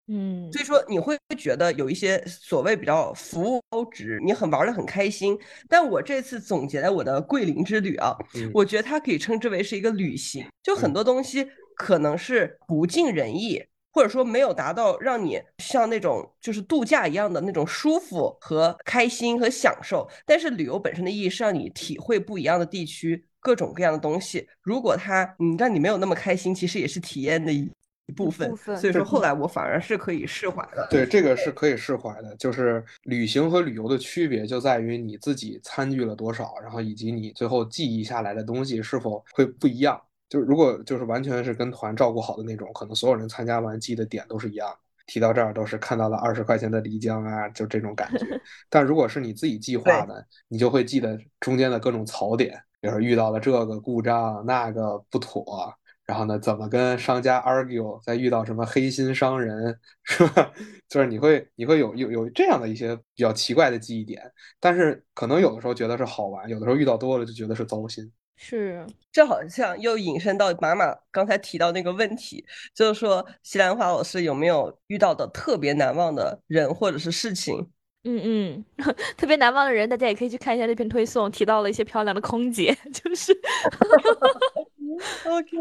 [0.09, 5.39] 嗯，所以说你会觉得有一些所谓比较服务高值，你很玩的很开心。
[5.69, 8.15] 但我这次总结了我的桂林之旅啊，
[8.53, 11.49] 我觉得它可以称之为是一个旅行，就很多东西。
[11.77, 20.09] 可能是不尽人意，或者说没有达到让你像那种就是度假一样的那种舒服和开心和享受。
[20.25, 24.49] 但是旅游本身的意义是让你体会不一样的地区各种各样的东西。
[24.63, 27.71] 如果它嗯让你没有那么开心，其实也是体验的一
[28.07, 28.57] 一部分。
[28.57, 30.87] 所以说后来我反而是可以释怀的。
[30.91, 32.35] 对，这个是可以释怀的。
[32.37, 40.01] 就是旅行和旅游的区别就在于你自己参与了多少，然后以及你最后记忆下来的东西是否会不一样。
[40.33, 48.41] 就如果就是完全是跟团照顾好的那种，可能所有人参加完记的点都是一样的，提到这儿都是看到了二十块钱的漓江啊，就这种感觉。
[48.71, 55.71] 但如果是你自己计划的，你就会记得中间的各种槽点，比如说遇到了这个故障那个不妥，
[56.07, 60.51] 然后呢怎么跟商家 argue，再遇到什么黑心商人，是吧？
[60.89, 64.23] 就是你会你会有有有这样的一些比较奇怪的记忆点，
[64.59, 68.11] 但是可能有的时候觉得是好玩，有的时候遇到多了就觉得是糟心。
[68.45, 77.71] 是，这好像又引申到马马刚才提到那个问题，就是说西兰花老师有没有遇到的特别难忘的人或者是事情？
[78.03, 78.65] 嗯嗯，
[79.17, 83.33] 特别难忘的人，大家也可以去看一下那篇推送，提到了一些漂亮的空姐， 就是。
[85.25, 85.57] OK，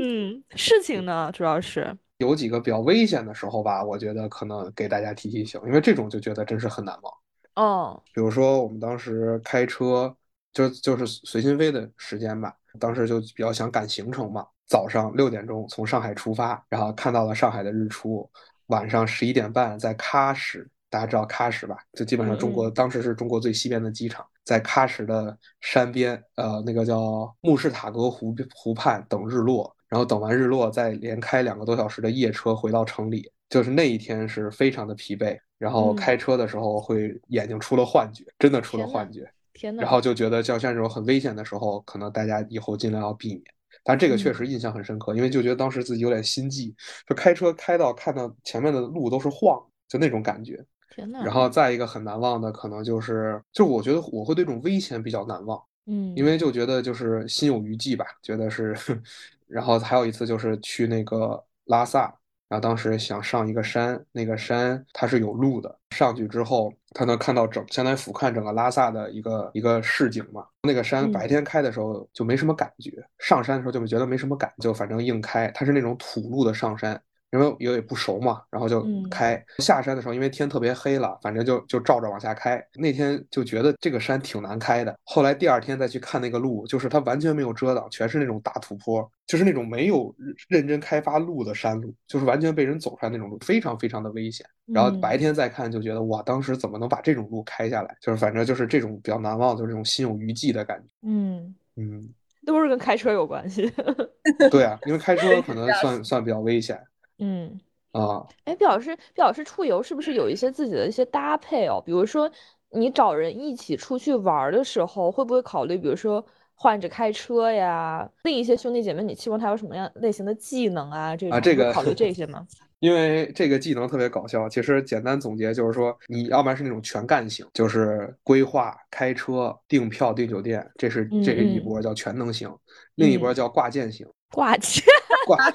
[0.00, 7.12] 嗯，事情呢，主要是有几个比较危险的时候吧，我觉得可能给大家提提醒，因为这种就觉得真是很难忘。
[7.56, 10.16] 哦，比如说我们当时开车。
[10.54, 14.46] 就就是随心飞的时间吧，当时就比较想赶行程嘛。
[14.66, 18.26] 早上六点钟从上海出发，然后看到了上海的日出。
[18.68, 21.76] 晚上十一点半在喀什，大家知道喀什吧？
[21.92, 29.70] 就基本上中国当时是中国最西边的机场，在喀什的山边，呃，那个叫穆士塔格湖湖畔等日落。
[29.86, 33.30] 然后等完日落，再连开两个多小时的夜车回到城里。
[33.50, 39.30] 就是那一天是非常的疲惫，然后开车的时候会眼睛出了幻觉，真的出了幻觉。
[39.54, 43.42] 天呐，然后就觉得像像这种很危险的时候，可能大家以后尽量要避免。
[43.82, 46.74] 但这个确实印象很深刻，因为就觉得当时自己有点心悸，
[47.08, 50.64] 就开车开到看到前面的路都是晃，就那种感觉。
[50.90, 58.74] 天呐，然后再一个很难忘的，可能就是，就我觉得我会对这种危险比较难忘，嗯，因为就觉得就是心有余悸吧，觉得是。
[59.46, 62.12] 然后还有一次就是去那个拉萨。
[62.48, 70.46] 然后当时想上一个山，那个山它是有路的，上去之后，它能看到整，相当于俯瞰整个拉萨的一个一个市景嘛。
[70.62, 75.50] 那个山白天开的时候就没什么感觉，上山的时候就觉得没什么感，就反正硬开。
[75.54, 77.00] 它是那种土路的上山。
[77.34, 82.64] 因为也也不熟嘛，然后就开下山的时候，因为天特别黑了，反正就就照着往下开。
[82.74, 84.96] 那天就觉得这个山挺难开的。
[85.02, 90.14] 后来第二天再去看那个路，就是它完全没有遮挡，全是那种大土坡，就是那种没有
[90.48, 94.46] 认真开发路的山路，就是完全被人走出来那种路，非常非常的危险。
[94.66, 97.96] 然后白天再看就觉得哇，当时怎么能把这种路开下来？
[98.00, 100.84] 就是反正就是这种比较难忘，就是这种心有余悸的感觉。
[101.02, 102.08] 嗯嗯，
[102.46, 103.68] 都是跟开车有关系。
[104.52, 106.80] 对啊，因为开车可能算算比较危险。
[107.18, 107.60] 嗯
[107.92, 111.80] 啊，哎，毕老师，毕老师出游是不是有一些自己的一些搭配哦？
[111.84, 112.30] 比如说
[112.70, 116.24] 你找人一起出去玩的时候，会不会考虑，比如说
[116.56, 118.08] 换着开车呀？
[118.24, 121.16] 另一些兄弟姐妹，你期望他有什么样类型的技能啊？
[121.16, 122.44] 这啊，这个考虑这些吗？
[122.80, 124.46] 因为这个技能特别搞笑。
[124.48, 132.50] 其实简单总结就是说，你要不然是那种全干型，就是规划、开车、订票、订酒店，这是这是一波叫全能型；
[132.96, 134.06] 另一波叫挂件型。
[134.32, 134.82] 挂件
[135.26, 135.38] 挂。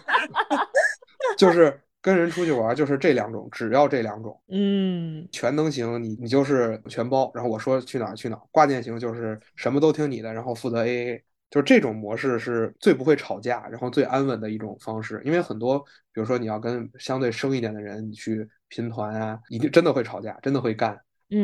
[1.37, 4.39] 就是跟人出去玩，就是这两种，只要这两种。
[4.49, 8.41] 嗯，全能型，你你就是全包，然后我说去哪儿去哪儿。
[8.51, 11.21] 挂件型就是什么都听你的，然后负责 AA。
[11.49, 15.19] 就是这种模式是最不会吵架，然后最安稳的一种方式。
[15.25, 15.79] 因为很多，
[16.13, 20.95] 比如说你要跟相对生一点的人你去拼团啊，一定真的会吵架，真的会干。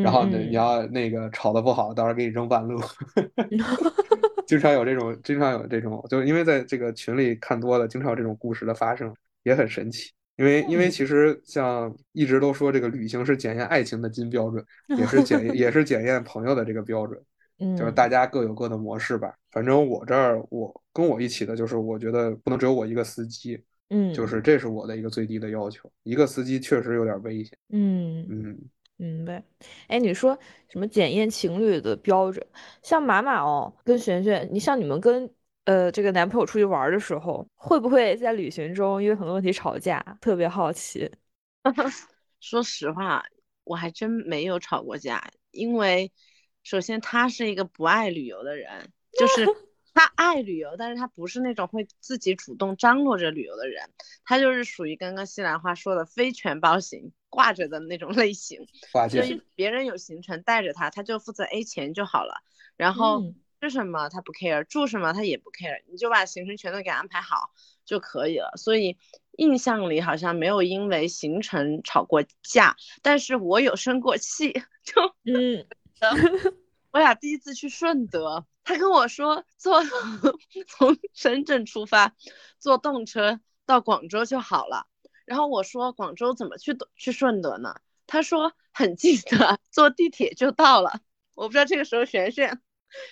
[0.03, 2.79] 然后呢，你要那个吵得不好，到时候给你扔半路。
[4.45, 9.11] 经常有这种，经常有这种，就是因为在这个群里看多了，经常有这种故事的发生，
[9.45, 10.11] 也很神奇。
[10.35, 14.61] 因为因为其实像一直都说这个旅行是检验爱情的金标准，
[14.97, 17.17] 也是检也是检验朋友的这个标准。
[17.77, 19.33] 就是大家各有各的模式吧。
[19.51, 23.57] 反正我这儿我跟我一起的，就是我觉得不能只有我一个司机。
[23.89, 25.89] 嗯，就是这是我的一个最低的要求。
[26.03, 27.57] 一个司机确实有点危险。
[27.69, 28.57] 嗯嗯。
[28.97, 29.43] 明白，
[29.87, 30.37] 哎，你说
[30.69, 32.45] 什么检验情侣的标准？
[32.81, 35.29] 像马马哦，跟璇璇，你像你们跟
[35.65, 39.99] 呃这个男朋友出去玩的时候，会不会在旅行中因为很多问题吵架？
[40.21, 41.11] 特别好奇。
[42.39, 43.23] 说实话，
[43.63, 46.11] 我还真没有吵过架，因为
[46.63, 49.45] 首先他是一个不爱旅游的人，就是
[49.93, 53.89] 他爱旅游，但是他不是那种会自己主动张罗着旅游的人，
[54.23, 57.11] 他就是属于刚刚西兰花说的非全包型。
[57.27, 58.65] 挂着的那种类型，
[59.09, 62.41] 所以别人有行程带着他，他就负责 A 钱就好了。
[62.77, 63.25] 然后
[63.65, 67.49] 吃什么他不 care，住什么他也不 care，你就把行程全都给安排好
[67.83, 68.51] 就可以了。
[68.57, 68.95] 所以
[69.37, 74.53] 印象里好像没有因为行程吵过架，但是我有生过气。
[74.83, 75.65] 就嗯，
[76.93, 79.81] 我俩第一次去顺德，他跟我说坐
[80.69, 82.15] 从深圳出发，
[82.59, 84.85] 坐动车到广州就好了。
[85.25, 87.81] 然后我说广州怎么去去顺德呢？
[88.05, 91.01] 他说很近的，坐地铁就到了。
[91.33, 92.61] 我不知道这个时候璇璇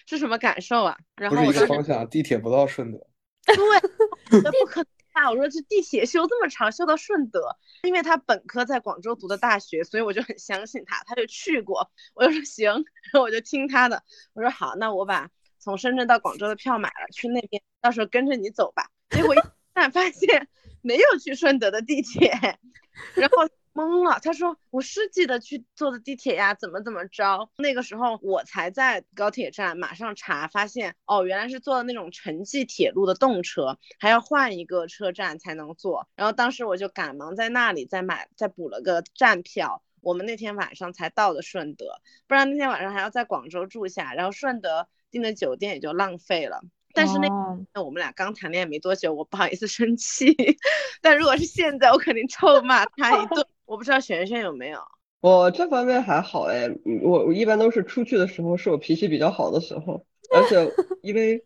[0.07, 0.97] 是什么感受啊？
[1.15, 2.97] 然后不是一个方向，地铁不到顺德。
[3.45, 5.29] 对， 那不可能啊！
[5.29, 7.41] 我说这地铁修这么长，修到顺德，
[7.83, 11.91] 因为他本科在广州读的大学，所以我就很相信他，他就去过。
[12.15, 14.03] 我就说行， 然后我就听他的。
[14.33, 18.89] 我说好，那我把从深圳到广州的票买了，去那边，到时候跟着你走吧。
[19.09, 19.39] 结果一
[19.73, 20.47] 看发现。
[20.85, 22.29] 没有去顺德的地铁，
[23.15, 24.19] 然后懵了。
[24.21, 36.07] 他说：“我是记得去坐的地铁呀，怎么怎么着？”那个时候我才在高铁站马上查，发现哦，原来是坐的那种城际铁路的动车，还要换一个车站才能坐。
[36.15, 39.83] 然后当时我就赶忙在那里再买再补了个站票。
[40.01, 41.85] 我们那天晚上才到的顺德，
[42.27, 46.61] 不然那天晚上还要在广州住下，然后顺德订的酒店也就浪费了。
[46.93, 47.29] 但是那
[47.73, 50.35] 那我们俩刚谈恋爱没多久，我不好意思生气。
[51.01, 53.47] 但如果是现在，我肯定臭骂他一顿。
[53.73, 54.77] 我不知道璇璇有没有？
[55.19, 56.69] 我这方面还好哎，
[57.01, 61.43] 我我一般都是出去的时候是我脾气比较好的时候，而且 因为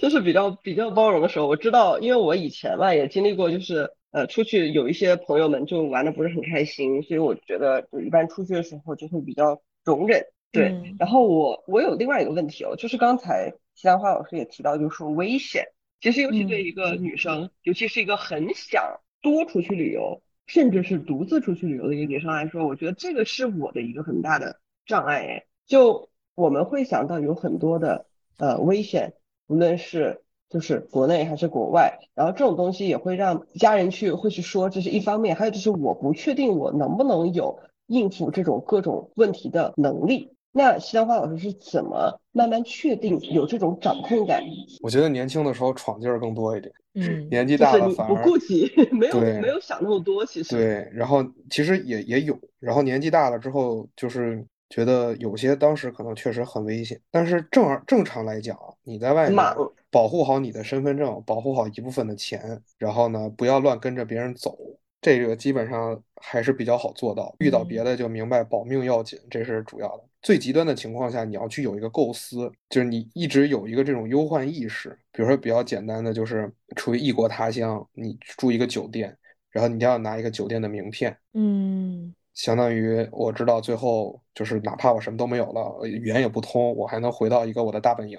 [0.00, 1.46] 就是比较比较包容的时候。
[1.46, 10.24] 我知道，因为我以前吧也经历过，就是呃出去有一些朋友们就玩的不是很开心，所以我觉得就一般出去的时候就会比较容忍。
[10.52, 13.52] 对，然后我我有另外一个问题哦，就是刚才。
[13.74, 15.66] 西兰花老师也提到，就是说危险。
[16.00, 18.82] 其实，尤其对一个女生，尤其是一个很想
[19.20, 25.26] 多出去旅游，甚至是独自出去旅游的一个女生来说，我觉得这个是我的一个很大的障碍。
[25.26, 28.06] 哎，就我们会想到有很多的
[28.38, 29.14] 呃危险，
[29.48, 35.34] 无论是就是国内还是国外，然后这种东西也会让家人去会去说，这是一方面。
[35.34, 40.32] 还有就是我不确定我能不能有应付这种各种问题的能力。
[40.52, 44.42] 那西兰花老师是怎么慢慢确定有这种掌控感？
[44.80, 50.24] 我觉得年轻的时候闯劲儿更多一点，嗯，年纪大了反而不顾及，没有没有想那么多。
[50.24, 59.36] 其实对，然后其实也也有，然后年纪大了之后，就是觉得有些当时可能确实很危险，但是正儿正常来讲，你在外面
[59.90, 64.56] 保护好你的身份证，保护好一部分的钱，然后呢，不要乱跟着别人走。
[65.02, 70.04] 这个基本上还是比较好做到，遇到别的就明白保命要紧，这是主要的。
[70.26, 74.88] 最极端的情况下，你要去有一个构思，就是你一直有一个这种忧患意识。
[75.12, 79.16] 比如说比较简单的，就是处于异国他乡，你住一个酒店，
[79.52, 88.18] 然后你要拿一个酒店的名片，嗯，相当于我知道最后就是哪怕我什么都没有了，语言也不通，我还能回到一个我的大本营，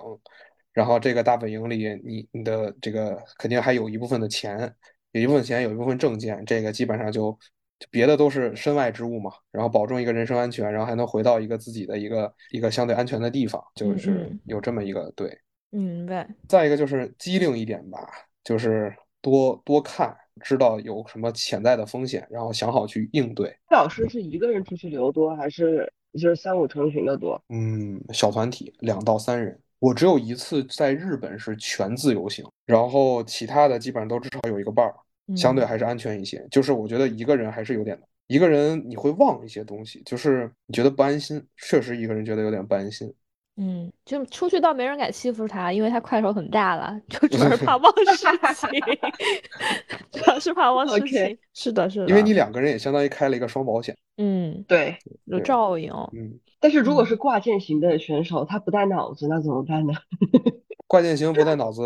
[0.71, 4.73] 然后这个大本营里，你你的这个肯定还有一部分的钱。
[5.11, 7.37] 有一部分钱，有一部分证件，这个基本上就
[7.89, 9.31] 别的都是身外之物嘛。
[9.51, 15.37] 然后保证一个人身安全，然后还能回到一个自己的一个一个相对安全的地方，就是有这么一个对。
[15.69, 16.27] 明白。
[16.47, 17.99] 再一个就是机灵一点吧，
[18.43, 23.53] 就是多多看，知道有什么潜在的风险，然后想好去应对。
[23.69, 27.39] 老师是一个人出去旅游多，还是就是三五成群的多？
[27.49, 29.59] 嗯，小团体，两到三人。
[29.79, 34.95] 我只有一次在日本是全自由行，然后其他的基本上都至少有一个伴儿，
[35.35, 36.45] 相对还是安全一些。
[36.49, 43.13] 就是我觉得一个人还是有点，一个人你会忘一些东西，就是你觉得不安心，确实一个人觉得有点不安心。
[43.59, 48.69] 嗯，就出去倒没人敢欺负他，因为他块手很大了， 就主要是 怕忘事情，
[50.13, 51.37] 主要是怕忘事 OK 情。
[51.55, 53.97] 是的，是的，因为你两个人也相当于开了一个双保险。
[54.17, 59.93] 嗯对，有照应，嗯，但是如果是挂件型的选手，他不带脑子，那怎么办呢？
[60.87, 61.81] 挂件型不带脑子，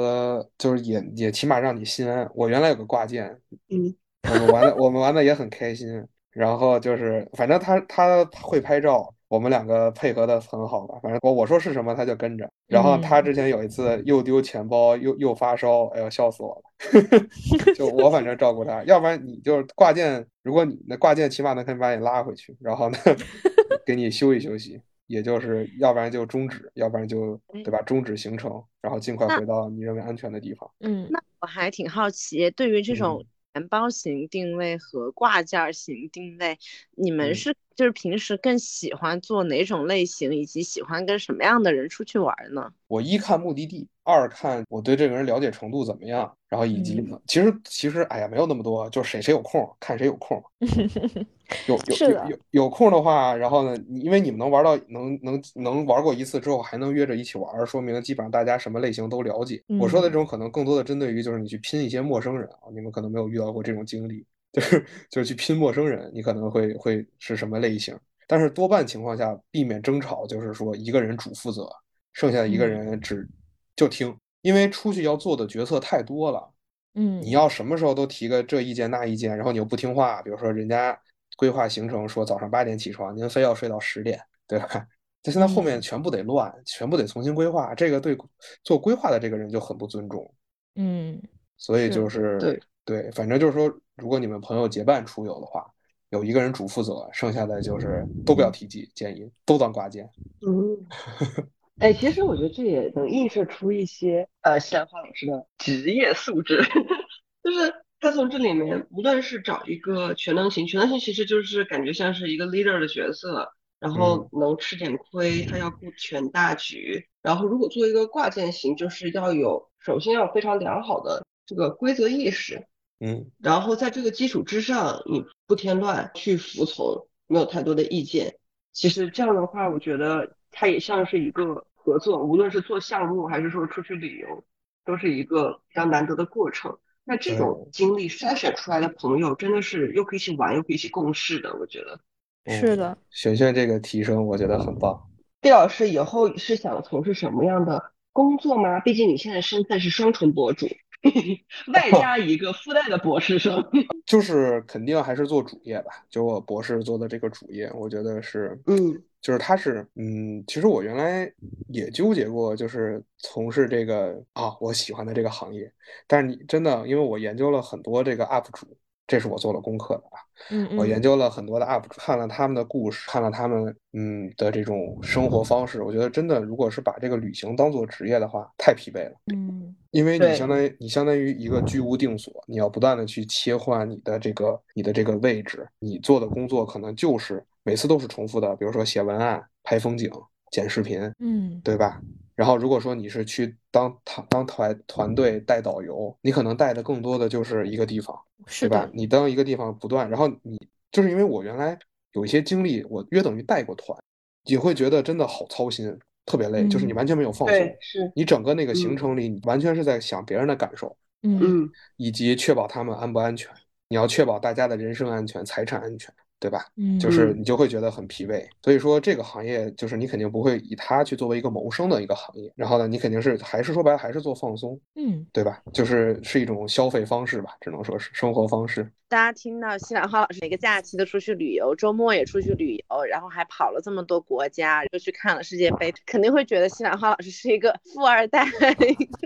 [0.58, 2.30] 就是也也起码让你心安。
[2.36, 3.36] 我原来有个挂件，
[3.70, 3.94] 嗯，
[4.24, 6.06] 我们玩的我们玩的也很开心。
[6.32, 10.98] 然后就是，反正他他会拍照，我们两个配合的很好吧。
[11.04, 12.50] 反正我我说是什么他就跟着。
[12.68, 17.74] 然后他嗯之前有一次又丢钱包又又发烧，哎呦笑死我了。
[17.76, 22.98] 就我反正照顾他，要不然你就是挂件，如果你那挂件起码能可以把你拉回去，然后呢
[23.86, 24.82] 给你休息休息。
[25.12, 27.82] 也就是要不然就终止，要不然就对吧？
[27.82, 30.72] 终止行程，然后尽快回到你认为安全的地方。
[30.80, 33.28] 嗯那我还挺好奇，对于这种嗯
[33.62, 36.58] 钱包型定位和挂件儿型定位，
[36.96, 42.72] 你们嗯是就是平时更喜欢做哪种类型，以及喜欢跟什么样的人出去玩儿呢？
[42.88, 50.42] 我一看目的地，二看我对这个人了解程度怎么样，然后以及嗯其实其实哎呀没有那么多，就谁谁有空看谁有空，
[51.68, 59.64] 有有有有有空的话，然后呢，因为你们能玩到能能能玩过一次之后还能约着一起玩儿，说明基本上大家什么类型都了解。
[59.80, 67.98] 我说的这嗯种可能更多的针对于就是你去拼一些陌生人啊，你们可能没有遇到过这种经历， 就是就是去拼陌生人，你可能会会是什么类型。
[68.28, 71.70] 但是多半情况下，避免争吵，就是说一个人主负责，
[72.14, 73.28] 剩下的一个嗯人只
[73.76, 76.50] 就听，因为出去要做的决策太多了。
[76.96, 80.98] 嗯，你要什么时候都提个这意见那意见，然后你又不听话，比如说人家
[81.42, 84.88] 规划行程说早上八点起床，您非要睡到十点，对吧？
[85.24, 88.16] 这现在后面嗯全部得乱，全部得重新规划，这个对
[88.64, 90.32] 做规划的这个人就很不尊重。
[90.76, 91.20] 嗯
[91.58, 95.66] 所以就是对对，反正就是说，如果你们朋友结伴出游的话，
[96.10, 100.08] 有一个人主负责，剩下的就是都不要提及，建议都当挂件。
[100.46, 100.78] 嗯，
[101.82, 106.62] 哎，其实我觉得这也能映射出一些呃西兰花老师的职业素质，
[107.44, 122.66] 就是他从这里面无论是找一个全能型，全能型其实就是感觉像是一个 leader 的角色，然后能吃点亏，他要顾全大局，然后如果做一个挂件型，就是要有首先要有非常良好的这个规则意识，
[123.00, 128.36] 嗯然后在这个基础之上，你不添乱，去服从，没有太多的意见。
[128.74, 134.44] 其实这样的话，我觉得它也像是一个合作，无论是做项目还是说出去旅游，
[134.86, 136.76] 都是一个比较难得的过程。
[137.04, 142.00] 那这种经历筛选出来的朋友，真的是又可以一起玩，又可以一起共事的，我觉得。
[142.48, 145.00] 是的，璇璇这个提升我觉得很棒。
[145.40, 148.80] 毕老师以后是想从事什么样的工作吗？
[148.80, 150.68] 毕竟你现在身份是双重博主，
[151.74, 153.64] 外加一个附带的博士生。
[154.06, 161.32] 就是肯定还是做主业吧，就我博士做的这个主业，我觉得是，嗯，就是他是，嗯，其实我原来
[161.68, 165.72] 也纠结过，就是从事这个啊我喜欢的这个行业，
[166.08, 168.68] 但是你真的，因为我研究了很多这个 UP 主，
[169.08, 170.18] 这是我做了功课的啊，
[170.52, 179.16] 嗯嗯，我研究了很多的 UP 主，看了他们的故事，看了他们嗯的这种生活方式，我觉得真的，如果是把这个旅行当做职业的话，太疲惫了。
[179.34, 190.10] 嗯因为你相当于你相当于一个居无定所，你要不断的去切换你的这个你的这个位置，你做的工作可能就是每次都是重复的，比如说写文案、拍风景、
[190.50, 192.02] 剪视频，嗯对吧？
[192.36, 200.60] 然后如果说你是去当团当团团队带导游，你可能带的更多的就是一个地方，是对吧？，你当一个地方不断，然后你
[200.92, 201.78] 就是因为我原来
[202.14, 203.98] 有一些经历，我约等于带过团，
[204.46, 207.58] 也会觉得真的好操心，特别累，就是你嗯完全没有放松。
[207.80, 211.72] 是，你整个那个行嗯程里，你完全是在想别人的感受，嗯嗯。
[211.98, 213.50] 以及确保他们安不安全。
[213.90, 216.66] 你要确保大家的人身安全、财产安全，对吧？
[216.76, 218.44] 嗯，就是嗯你就会觉得很疲惫。
[218.64, 222.52] 所以说，这个行业就是你肯定不会以它去作为一个谋生的一个行业。
[222.56, 225.62] 然后呢，你肯定是还是说白了还是做放松，嗯对吧？
[225.72, 228.92] 就是是一种消费方式吧，只能说是生活方式。
[229.12, 238.46] 大家听到西兰花老师每个假期都出去旅游，周末也出去旅游，然后还跑了这么多国家，又去看了世界杯，肯定会觉得西兰花老师是一个富二代。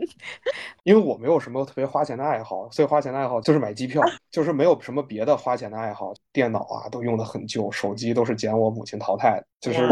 [0.82, 6.12] 因为我没有什么特别花钱的爱好，所以花钱的爱好就是买机票，就是没有什么别的花钱的爱好。
[6.34, 9.88] 电脑啊都用的很旧，手机都是捡我母亲淘汰的，就是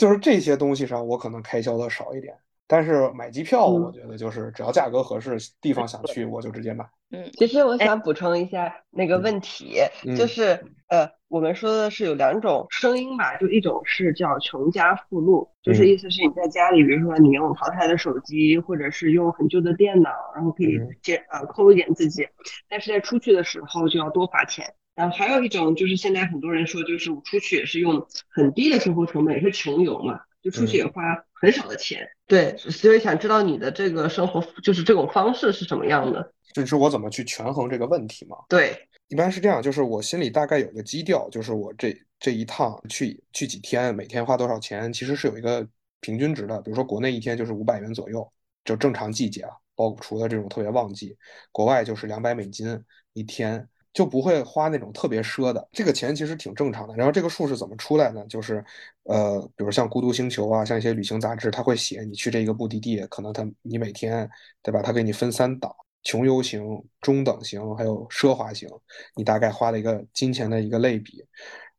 [0.00, 2.36] 就是这些东西上我可能开销的少一点。
[2.66, 3.82] 但是买机票，嗯。
[3.82, 6.84] 我觉得就是只要价格合适，地方想去我就直接买。
[7.10, 10.26] 嗯，其实我想补充一下那个问题，嗯就。
[10.26, 15.88] 是呃，我们说的是有两种声音吧，就一种是叫穷家富路，就是嗯。
[15.88, 20.88] 意思是你在家里，比如说你用淘汰的手机，或者是用很旧的电脑，然后可以嗯。
[21.30, 22.28] 呃抠一点自己，
[22.68, 24.74] 但是在出去的时候就要多花钱。
[24.94, 31.02] 然后还有一种就是现在很多人说，就是我出去也是用很低的生活成本，也是穷游嘛，就出去也花
[31.44, 32.08] 很少的钱。
[32.26, 36.32] 对，所以想知道你的这个生活就是这种方式是什么样的？
[36.54, 38.36] 就是我怎么去权衡这个问题嘛？
[38.48, 38.76] 对，
[39.08, 45.66] 一般是这样，就是我心里大概有个基调，就是我这这一趟去去几天，每天花多少钱，其实是有一个
[46.00, 46.60] 平均值的。
[46.62, 48.26] 比如说国内一天就是五百元左右，
[48.64, 51.16] 就正常季节啊，包括除了这种特别旺季，
[51.52, 52.82] 国外就是两百美金
[53.12, 53.68] 一天。
[53.94, 56.94] 就不会花那种特别奢的，这个钱其实挺正常的。
[56.96, 58.26] 然后这个数是怎么出来呢？
[58.28, 58.62] 就是，
[59.04, 64.28] 呃，比如像《孤独星球》啊，像一些旅行杂志，它会写你去这一个目的地，可能它你每天，
[64.62, 64.82] 对吧？
[64.82, 65.72] 它给你分三档：
[66.02, 66.62] 穷游型、
[67.00, 68.68] 中等型，还有奢华型。
[69.14, 71.24] 你大概花了一个金钱的一个类比。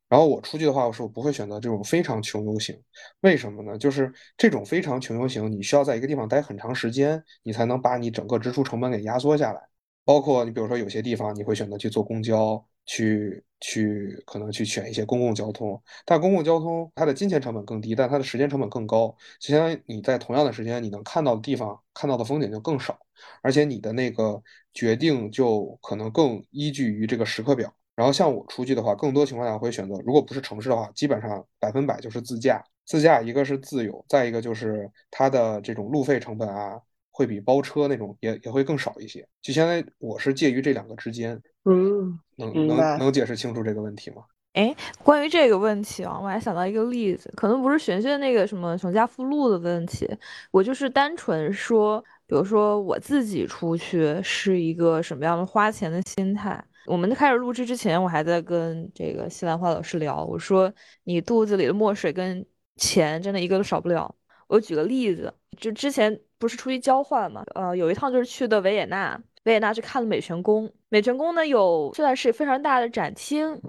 [0.07, 2.79] 然后我出去的话，我说我不会选择这种非常穷游型，
[3.21, 3.77] 为什么呢？
[3.77, 9.61] 就是这种非常穷游型，你需要在一个地方待很长时间，你才能把你整个支出成本给压缩下来。
[10.05, 22.97] 包括你，比如说有些地方你会选择去坐公交，去去可能去选一些公共交通，但公共交通它的金钱成本更低，但它的时间成本更高，就相当于你在同样的时间你能看到的地方看到的风景就更少，
[23.41, 24.41] 而且你的那个
[24.73, 27.73] 决定就可能更依据于这个时刻表。
[27.95, 32.63] 然后像我出去的话，更多情况下会选择，如果不是城市的话，基本上百分百就是自驾。
[32.85, 36.79] 自驾一个是自由，再一个就是它的这种路费成本啊。
[37.15, 41.41] 会比包车那种也也会更少一些，就相当于我是介于这两个之间。
[41.63, 44.17] 嗯，能能能解释清楚这个问题吗？
[44.51, 50.05] 哎，关于这个问题啊，我还想到一个例子，可能不是玄玄那个什么省家附路的问题，
[50.51, 56.61] 我就是单纯说，比如说我自己出去是一个什么样的花钱的心态。
[56.85, 60.69] 我们开始录制之前，我还在跟这个西兰花老师聊，我说
[61.05, 62.45] 你肚子里的墨水跟
[62.75, 64.13] 钱真的一个都少不了。
[64.47, 66.19] 我举个例子，就之前。
[66.45, 67.43] 不是出去交换嘛？
[67.55, 70.71] 呃，有一趟就是去的维也纳，维也纳去看了美泉宫。
[70.89, 73.59] 美泉宫呢有算是非常大的展厅，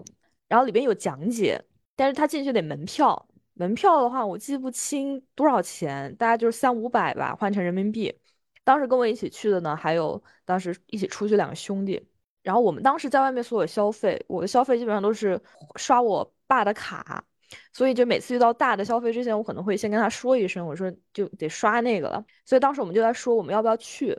[0.47, 1.65] 然后里边有讲解，
[1.97, 3.27] 但是他进去得门票。
[3.55, 8.15] 门票的话我记不清多少钱，大概就是三五百吧，换成人民币。
[8.63, 12.07] 当时跟我一起去的呢，还有当时一起出去两个兄弟。
[12.43, 15.41] 然后我们当时在外面所有消费，我的消费基本上都是
[15.77, 17.25] 刷我爸的卡。
[17.73, 22.25] 所以就每次遇到大的消费之前，我可能会先跟他说一声，我说就得刷那个了。
[22.45, 24.19] 所以当时我们就在说我们要不要去，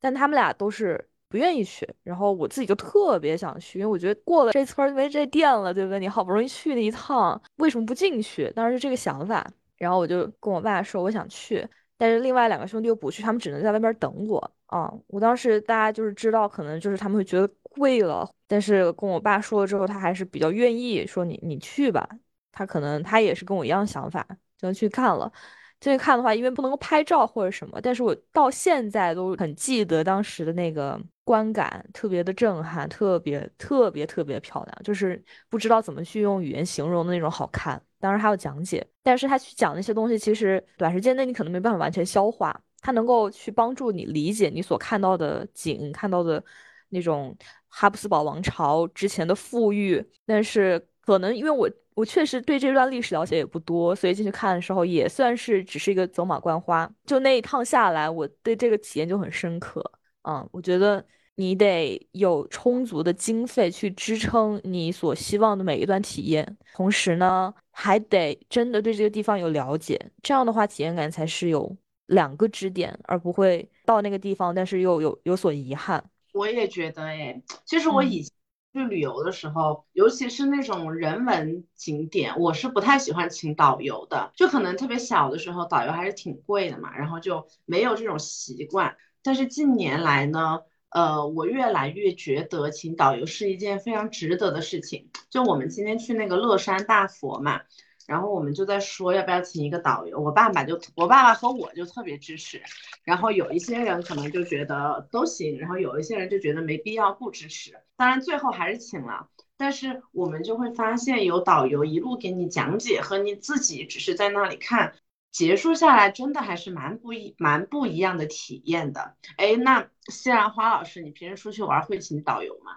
[0.00, 5.98] 但他们俩都是不愿意去，然后我自己就特别想去，因为我觉得过了这村就没这店了，对不对？
[6.00, 8.50] 你好不容易去那一趟，为什么不进去？
[8.56, 11.66] 当时是这个想法，然后我就跟我爸说我想去，
[11.96, 14.90] 但是另外两个兄弟又不去，他们只能在外边等我啊。
[15.08, 22.08] 我当时大家就是知道，可能就是他们会觉得贵了，但是跟我爸说了之后，他还是比较愿意说你你去吧。
[22.52, 24.26] 他可能他也是跟我一样想法，
[24.58, 25.32] 就去看了。
[25.80, 37.80] 进去看的话，因为不能够拍照或者什么，但是我到现在都很记得当时的那个观感，特别的震撼，特别特别特别漂亮，就是不知道怎么去用语言形容的那种好看。
[38.00, 42.60] 当然还有讲解，但是他去讲那些东西，其实短时间内你可能没办法完全消化。
[42.80, 46.42] 他能够去帮助你理解你所看到的景，看到的
[46.88, 47.36] 那种
[47.68, 51.70] 哈布斯堡王朝之前的富裕，但是可能因为我。
[51.98, 56.88] 我确实对这段历史了解也不多，所以进去看的时候也算是只是一个走马观花。
[57.04, 59.82] 就那一趟下来，我对这个体验就很深刻。
[60.22, 61.04] 嗯，我觉得
[61.34, 70.00] 你得有充足的经费去支撑你所希望的每一段体验，同时呢，还得真的对这个地方有了解。
[70.22, 76.04] 这样的话，体验感才是有两个支点，而不会到那个地方，但是又有有所遗憾。
[76.32, 78.37] 我也觉得，哎，其实我以前。
[78.72, 84.30] 去旅游的时候，尤其是那种人文景点，我是不太喜欢请导游的。
[84.36, 88.96] 就可能特别小的时候，导游还是挺贵的嘛，然后就没有这种习惯。
[89.22, 90.60] 但是近年来呢，
[90.90, 95.10] 呃，我越来越觉得请导游是一件非常值得的事情。
[95.30, 97.62] 就我们今天去那个乐山大佛嘛。
[98.08, 102.62] 然后我们就在说要不要请一个导游，我爸爸就我爸爸和我就特别支持，
[103.04, 107.78] 然后有一些人可能就觉得都行，然后有一些人就觉得没必要不支持。
[107.98, 109.28] 当然最后还是请了，
[109.58, 114.94] 但是我们就会发现有导游一路给你讲解和你自己只是在那里看，
[115.30, 119.16] 结束下来真的还是蛮不一蛮不一样的体验的。
[119.36, 122.72] 哎，那西兰花老师，你平时出去玩会请导游吗？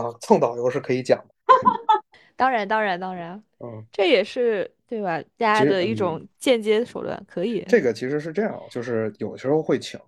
[0.00, 1.34] 啊，蹭导游是可以讲的。
[2.36, 5.20] 当然，当然，当然，嗯，这也是对吧？
[5.38, 7.64] 大家的一种间接手段，可以。
[7.66, 9.98] 这个其实是这样，就是有时候会请，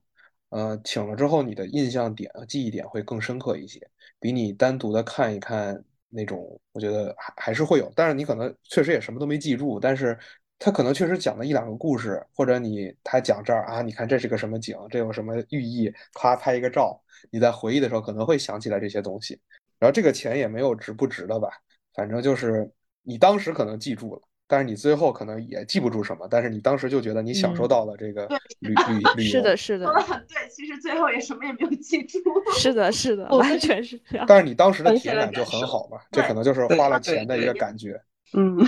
[0.51, 3.81] 呃，请了之后，你的印象点、记忆点会更深刻一些，
[4.21, 7.91] 比你单独的看一看那种，我觉得还还是会有。
[7.97, 10.17] 但是你可能确实也什么都没记住，但是
[10.59, 17.01] 他可能确实讲了一两个故事，或者你他讲这儿啊，你看这是个什么景，这有什么寓意，咔拍一个照，
[17.31, 19.41] 你在回忆的时候可能会想起来这些东西。
[19.79, 21.49] 然后这个钱也没有值不值的吧。
[21.95, 22.71] 反正就是
[23.03, 29.57] 你当时可能记住了，但是你最后可能也记不住什么，但是你当时就觉得你享受嗯到了这个对旅 旅旅游是的，。
[29.57, 32.19] 是的说，的很对，其实最后也什么也没有记住。
[32.57, 34.25] 是的，是的， 完全是这样。
[34.29, 38.01] 但是你当时的体验感就很好嘛，这可能就是花了钱的一个感觉。
[38.37, 38.59] 嗯，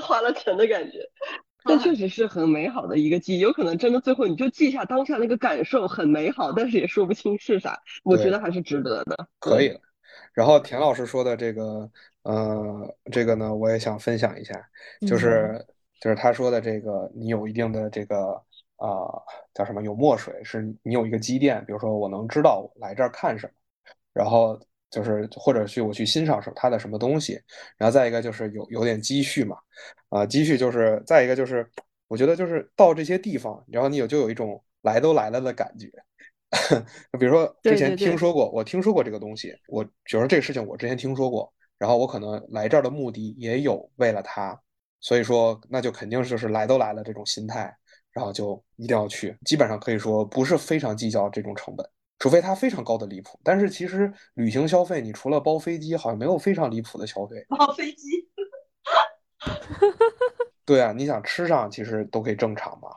[0.00, 0.98] 花了钱的感觉，
[1.64, 3.40] 但确实是很美好的一个记忆。
[3.40, 7.78] 有可能真的最后你就记下当下那个感受很美好，但是也说不清是啥。
[8.04, 9.28] 我觉得还是值得的。
[9.38, 9.78] 可以了。
[10.32, 11.90] 然后田老师说的这个，
[12.22, 14.54] 呃，这个呢，我也想分享一下，
[15.04, 15.64] 就嗯是
[16.00, 18.32] 就是他说的这个，你有一定的这个
[18.76, 19.06] 啊、
[19.54, 19.82] 叫什么？
[19.82, 23.52] 有墨水，是你有一个积淀，比如说我能知道我来这儿看什么，
[24.12, 24.60] 然后
[24.90, 27.40] 就是或者去我去欣赏什么他的什么东西，
[27.78, 29.56] 然后再一个就是有有点积蓄嘛，
[30.08, 31.68] 啊、积蓄就是再一个就是
[32.08, 35.88] 我觉得就是到这些地方，然后你有就有一种来都来了的感觉。
[37.18, 41.50] 比如说之前对对对听说过，我听说过这个东西，我比如说这个事情我之前听说过，
[41.82, 44.56] 然后我可能来这儿的目的也有为了他，
[45.00, 47.76] 所以说那就肯定就是来都来了这种心态，
[48.12, 49.36] 然后就一定要去。
[49.44, 51.84] 基本上可以说不是非常计较这种成本，
[52.20, 53.36] 除非它非常高的离谱。
[53.42, 57.44] 但是其实旅行消费，你除了包飞机，好像没有非常离谱的消费。
[57.48, 58.06] 包飞机，
[60.64, 62.90] 对啊，你想吃上其实都可以正常嘛。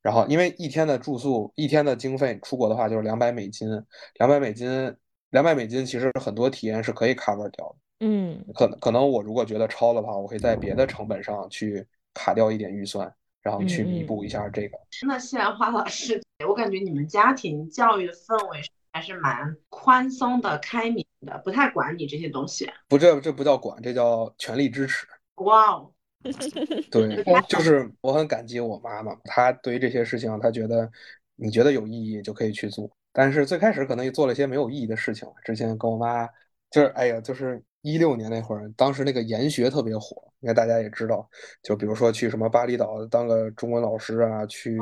[0.00, 3.68] 然后因为一天的住宿，一天的经费，出国的话就是两百美金，
[4.14, 4.96] 两百美金，
[5.28, 7.76] 两百美金其实很多体验是可以 cover 掉的。
[8.00, 14.78] 嗯可能可能我如果觉得超了的话，我会在别的成本上去卡掉一点预算，然后去弥补一下这个。
[15.06, 18.60] 那谢兰花老师，我感觉你们家庭教育的氛围
[18.92, 22.68] 还是蛮宽松的、开明的，不太管你这些东西。
[22.88, 25.06] 不，这这不叫管，这叫全力支持。
[25.36, 25.92] 哇哦，
[26.90, 30.90] 对，就是我很感激我妈妈，她对于这些事情，她觉得
[31.36, 32.90] 你觉得有意义就可以去做。
[33.12, 35.28] 但是最开始可能也做了一些没有意义的事情。
[35.44, 36.26] 之前跟我妈，
[36.70, 41.28] 就是哎呀，就是一六年那会儿，当时那个研学特别火，应该大家也知道，
[41.62, 44.78] 就比如说去什么巴厘岛当个中文老师啊，去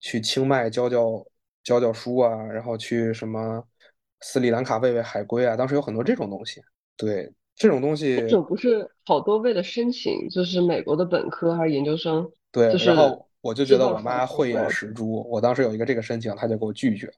[0.00, 1.24] 去清迈教教
[1.62, 3.62] 教教书啊，然后去什么
[4.20, 6.60] 斯里兰卡喂喂海龟啊，当时有很多这种东西。
[6.96, 17.08] 对，这种东西这种不是好多为了申请，就是美国的本科还是研究生，对，就是然后我就觉得我妈慧眼识珠，我当时有一个这个申请，她就给我拒绝。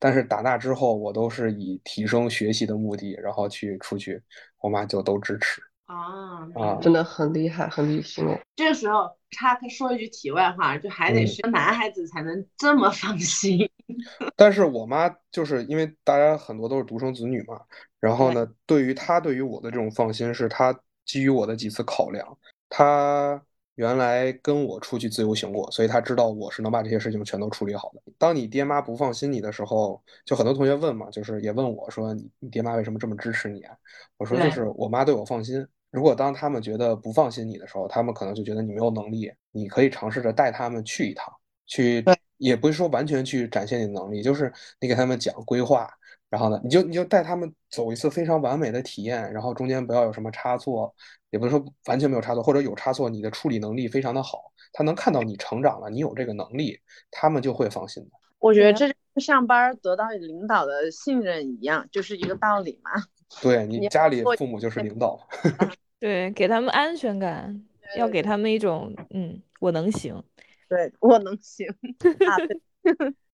[0.00, 4.22] 但是打那之后，我都是以提升学习的目的，然后去出去，
[4.60, 5.62] 我妈就都支持。
[5.86, 8.38] 啊，啊真的很厉害，很理性哦。
[8.56, 13.70] 这个时候插他说一句题外话，就还得嗯是男孩子才能这么放心。
[14.36, 17.58] 但是我妈就是因为大家很多都是独生子女嘛，
[18.00, 22.36] 然后呢，对于她对于我的这种放心，是她基于我的几次考量，
[22.68, 23.42] 她
[23.78, 28.02] 原来跟我出去自由行过，所以他知道我是能把这些事情全都处理好的。
[28.18, 33.72] 当你爹妈不放心你的时候，就很多同学问嘛，就是也问我说你你爹妈为什么这么支持你啊？
[34.16, 35.64] 我说就是我妈对我放心。
[35.92, 41.32] 如果当他们觉得不放心你的时候，他们可能就觉得你没有能力，你可以尝试着带他们去一趟，
[41.68, 42.04] 去
[42.36, 45.88] 也不是说完全去展现你的能力，就是你给他们讲规划，
[46.30, 50.94] 然后呢，你就你就带他们走一次非常完美的体验，然后中间不要有什么差错，
[51.30, 56.78] 也不是说完全没有差错，或者有差错，你的处理能力非常的好，他能看到你成长了，你有这个能力，
[57.10, 58.10] 他们就会放心的。
[58.38, 62.90] 我觉得对这跟上班得到领导的信任一样，就是一个道理嘛。
[63.42, 65.18] 对你你家里父母就是领导，
[66.00, 67.62] 对，给他们安全感，
[67.96, 70.22] 要给他们一种嗯，我能行，
[70.68, 71.66] 对我能行
[72.26, 72.36] 啊，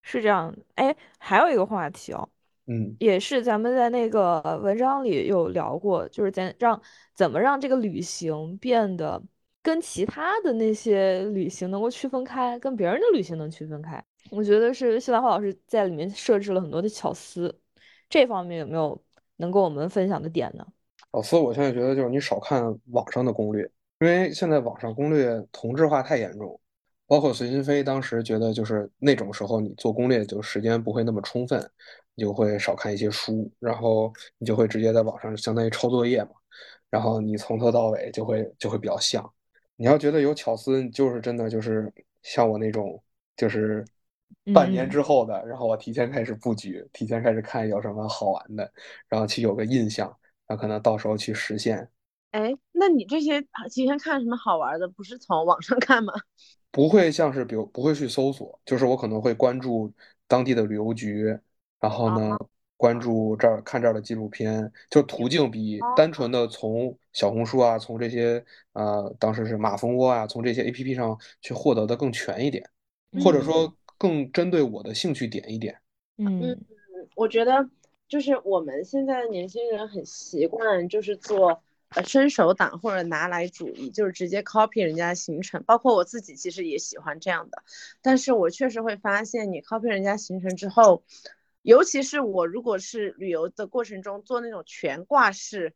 [0.03, 0.57] 是这样。
[0.75, 2.29] 哎，还有一个话题哦，
[2.67, 6.81] 嗯也是咱们在那个文章里有聊过，就是咱让
[7.15, 9.23] 怎么让这个旅行变得
[9.63, 14.03] 跟其他的那些旅行能够区分开，跟别人的旅行能区分开。
[14.31, 17.61] 我觉得是谢兰花老师在里面设置了很多的巧思，
[18.09, 19.03] 这方面有没有
[19.37, 20.67] 能跟我们分享的点呢？
[21.13, 22.63] 老四，我现在觉得就是你少看
[22.93, 23.63] 网上的攻略，
[24.01, 26.59] 因为现在网上攻略同质化太严重，
[27.07, 31.61] 包括随心飞当时觉得就是那种时候你做攻略就时间不会那么充分，
[32.15, 36.31] 你就会少看一些书，然后你就会直接在网上相当于抄作业嘛，
[36.91, 39.29] 然后你从头到尾就会就会比较像。
[39.77, 41.93] 你要觉得有巧思，就是真的就是
[42.23, 43.03] 像我那种
[43.37, 43.85] 就是
[44.53, 48.73] 半年嗯之后的，然后我提前开始布局，提前开始看有什么好玩的，
[49.09, 50.17] 然后去有个印象。
[50.47, 51.89] 那可能到时候去实现，
[52.31, 53.41] 哎，那你这些
[53.73, 56.13] 提前看什么好玩的，不是从网上看吗？
[56.75, 59.93] 不会像是比如不会去搜索，就是我可能会关注
[60.27, 61.27] 当地的旅游局，
[61.79, 62.37] 然后呢
[62.77, 66.31] 关注这儿看这儿的纪录片，就途径比单纯。
[66.33, 72.69] 的从小红书啊，从这些呃当时是马蜂窝啊，从这些 APP 上去获得的更全一点，
[73.23, 73.45] 或者嗯。
[73.45, 75.79] 说更针对我的兴趣点一点。
[76.17, 76.57] 嗯
[77.15, 77.69] 我觉得
[78.09, 81.63] 就是我们现在的年轻人很习惯，就是做
[81.95, 85.63] 呃伸手党或者拿来主义，就是直接 copy 人家的行程。
[85.65, 87.63] 包括我自己其实也喜欢这样的，
[88.03, 91.05] 但是我确实会发现，你 copy 人家行程之后，
[91.63, 95.75] 尤其是我如果是旅游的过程中做那种全挂式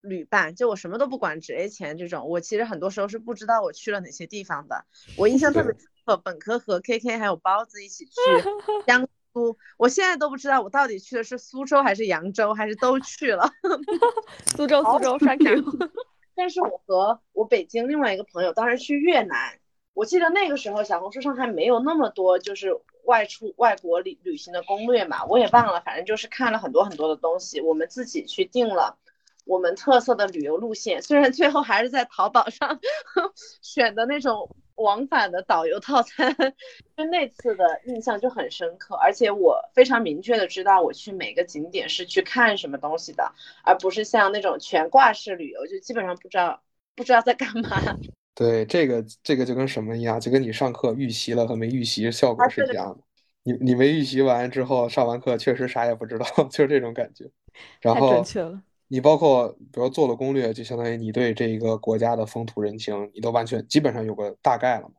[0.00, 4.84] 旅伴，就我什么都不管，只 A 钱这种，我其实很多时候是不知道我去了哪些地方的。
[5.16, 8.12] 我印象特别深刻，本科和 KK 还有包子一起去
[8.86, 13.50] 江苏，我现在都不知道我到底去的是苏州还是扬州，还是都去了。
[14.56, 15.62] 苏州，苏州，thank you。
[16.34, 19.58] 但是我和我北京另外一个朋友当时去越南，
[19.94, 28.96] 我记得那个时候小红书上还没有那么多就是外出外国旅旅行的攻略嘛，我也忘了，反正就是看了很多很多的东西，我们自己去定了
[29.44, 32.80] 我们特色的旅游路线，虽然最后还是在淘宝上
[33.60, 36.34] 选的那种往返的导游套餐，
[36.96, 43.32] 就那次的印象就很深刻，而且我非常明确的知道我去每个景点是去看什么东西的，
[43.64, 46.62] 而不是像那种全挂式旅游，就基本上不知道
[46.94, 47.70] 不知道在干嘛。
[48.34, 52.98] 对，这个这个就跟什么一样，就跟你上课预习了和没预习效果是一样的。
[53.44, 57.30] 你你没预习完之后，上完课确实啥也不知道， 就是这种感觉。
[57.80, 58.62] 然太后准确了。
[58.92, 64.94] 你包括比如做了攻略，就相当于你对这一个国家的风土人情，你都完全基本上有个大概了嘛。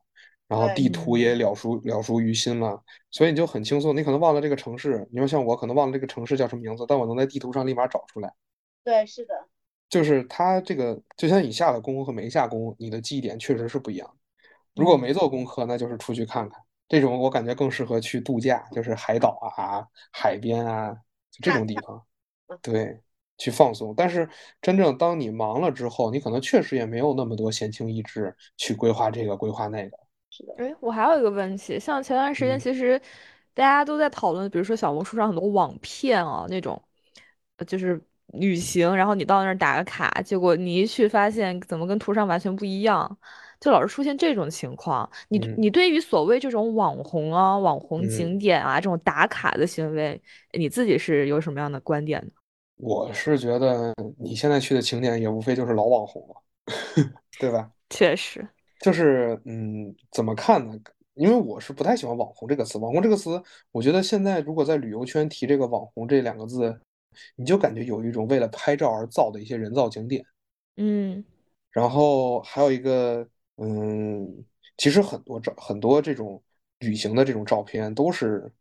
[0.47, 2.81] 然后对地图也了熟了熟于心了，
[3.11, 3.95] 所以你就很轻松。
[3.95, 8.33] 你可能忘了这个城市，你说像我可能忘了这个城市叫什么名字，但我能在地图上立马找出来。
[8.83, 9.35] 对，是的，
[9.87, 14.09] 就是它这个，就像你下了功和没下功，你的记忆点确实是不一样。
[14.73, 16.59] 如果没做功课，那就是出去看看。
[16.89, 20.91] 这种我感觉更适合去度假，就是海岛啊、海边啊，
[21.29, 22.03] 就这种地方，
[22.61, 22.99] 对，
[23.37, 23.93] 去放松。
[23.95, 24.27] 但是
[24.61, 29.97] 真正当你忙了之后，你可能确实也没有那么多闲情逸致去规划这个规划那个。
[30.29, 32.99] 是的哎，我还有一个问题，像前段时间嗯其实
[33.53, 36.81] 大家都在讨论，比如说小红书上很多网骗啊那种，
[37.57, 38.01] 呃就是
[38.33, 43.17] 旅行，然后你到那儿打个卡，结果你一去发现怎么跟图上完全不一样，
[43.59, 45.07] 就老是出现这种情况。
[45.27, 50.19] 你嗯你对于所谓这种网红啊、网红嗯景点啊这种打卡的行为，
[50.53, 52.31] 你自己是有什么样的观点呢？
[52.77, 56.35] 我是觉得你现在去的景点也无非就是老网红了，
[57.39, 57.71] 对吧？
[57.89, 58.47] 确实，
[58.79, 60.77] 就是嗯，怎么看呢？
[61.13, 62.79] 因为我是不太喜欢“网红”这个词。
[62.79, 66.75] 网红这个词，我觉得现在如果在旅游圈提这个“网红”这两个字，
[67.35, 70.25] 你就感觉有一种为了拍照而造的一些人造景点。
[70.77, 71.23] 嗯
[71.69, 74.43] 然后还有一个，嗯，
[74.77, 76.41] 其实很多照很多这种
[76.79, 78.51] 旅行的这种照片都是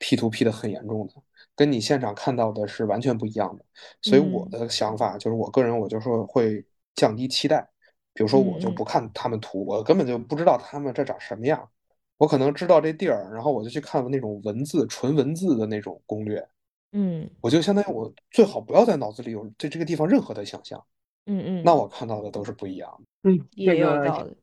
[0.00, 1.14] P to P 的很严重的，
[1.54, 3.64] 跟你现场看到的是完全不一样的。
[4.02, 6.64] 所以我嗯的想法就是，我个人我就说会
[6.96, 7.70] 降低期待。
[8.12, 11.70] 比如说，我就不看他们图，我根本就不知道他们这长什么样。
[12.18, 16.44] 我可能知道这地儿，然后我就去看那种文字、纯文字的那种攻略。
[16.92, 20.84] 嗯我就相当于我最好不要在脑子里有对这个地方任何的想象，
[21.26, 23.30] 嗯嗯，那我看到的都是不一样的。
[23.30, 24.36] 嗯，也这个有道理。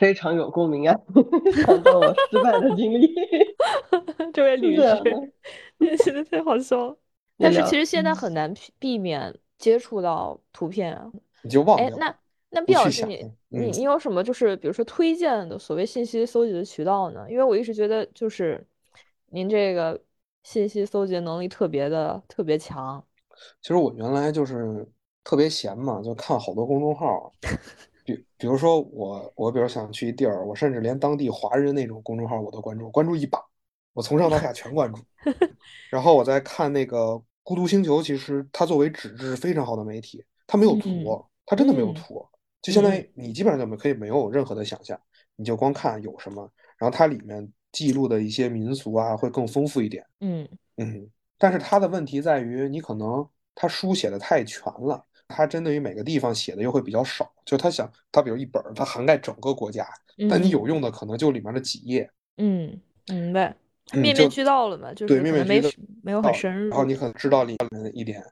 [0.00, 0.98] 非常有共鸣啊，
[1.64, 3.14] 想到我失败的经历。
[4.32, 5.32] 这位律是的师，
[5.78, 6.98] 也真的太好笑了。
[7.36, 11.10] 但是其实现在很难避避免接触到图片啊。
[11.42, 12.16] 你就忘了，，哎那
[12.48, 17.26] 那毕老师你，你你有什么就是比如说推荐的所谓信息搜集的渠道呢？
[17.30, 18.66] 因为我一直觉得就是
[19.26, 20.00] 您这个
[20.44, 23.04] 信息搜集能力特别的特别强。
[23.60, 24.86] 其实我原来就是
[25.24, 27.32] 特别闲嘛，就看好多公众号，
[28.14, 33.38] 比比如说我我比如想去一地儿，我甚至连当地华人那种公众号我都关注，关注一把，
[33.92, 35.00] 我从上到下全关注。
[35.90, 42.26] 然后我再看那个孤独星球，其实它作为纸质非常好的媒体，它没有图嗯，它真的没有嗯图，
[42.62, 44.98] 就相当嗯于你基本上就没可以没有任何的想象，
[45.36, 50.04] 你就光看有什么，然后它里面记录的一些民俗啊会更丰富一点。
[50.20, 51.08] 嗯嗯，
[51.38, 57.32] 但是它的问题在于，你可能它书写的太全了，它针对于每个地方写的又会比较少。
[57.46, 59.88] 就他想，他比如一本儿，它涵盖整个国家，
[60.28, 62.10] 但你嗯有用的可能就里面的几页。
[62.36, 62.78] 嗯，
[63.08, 63.48] 明白。
[63.48, 63.56] 嗯
[63.92, 65.68] 面面俱到了嘛，就对面面俱到
[66.00, 66.68] 没有很深入。
[66.68, 68.22] 然后你可能知道里面的一点，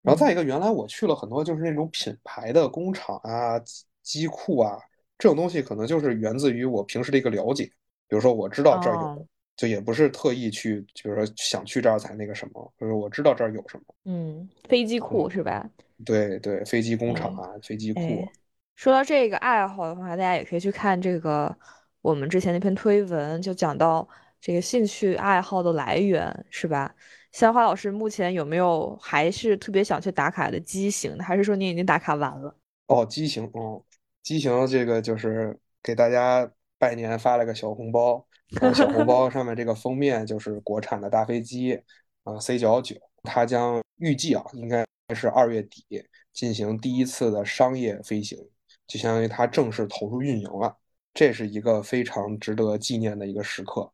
[0.00, 4.78] 然后再一个，原来我去了很多就是那种品牌的工厂啊、机机库啊，
[5.18, 7.64] 这种东西可能就是源自于我平时的一个了解。
[8.06, 13.82] 比如说我知道这儿有，哦就也不是特意去，比如说想去这儿才那个什么，就是我知道这儿有什么。
[14.04, 15.68] 嗯，飞机库嗯是吧？
[16.04, 18.32] 对对，飞机工厂哎啊，飞机库，哎，
[18.76, 21.54] 说到这个爱好的话，大家也可以去看这个
[22.00, 24.08] 我们之前那篇推文，就讲到
[24.40, 26.94] 这个兴趣爱好的来源，是吧？
[27.32, 31.18] 香花老师目前有没有还是特别想去打卡的机型？
[31.18, 32.56] 还是说你已经打卡完了？
[32.86, 33.82] 哦，机型，哦，
[34.22, 38.24] 机型这个就是给大家拜年发了个小红包，
[38.60, 41.78] 然后小红包上面这个封面就是国产的大飞机
[42.24, 45.84] 啊，C 九九，它将预计啊应该是二月底
[46.32, 48.38] 进行第一次的商业飞行，
[48.86, 50.76] 就相当于它正式投入运营了。
[51.14, 53.90] 这是一个非常值得纪念的一个时刻。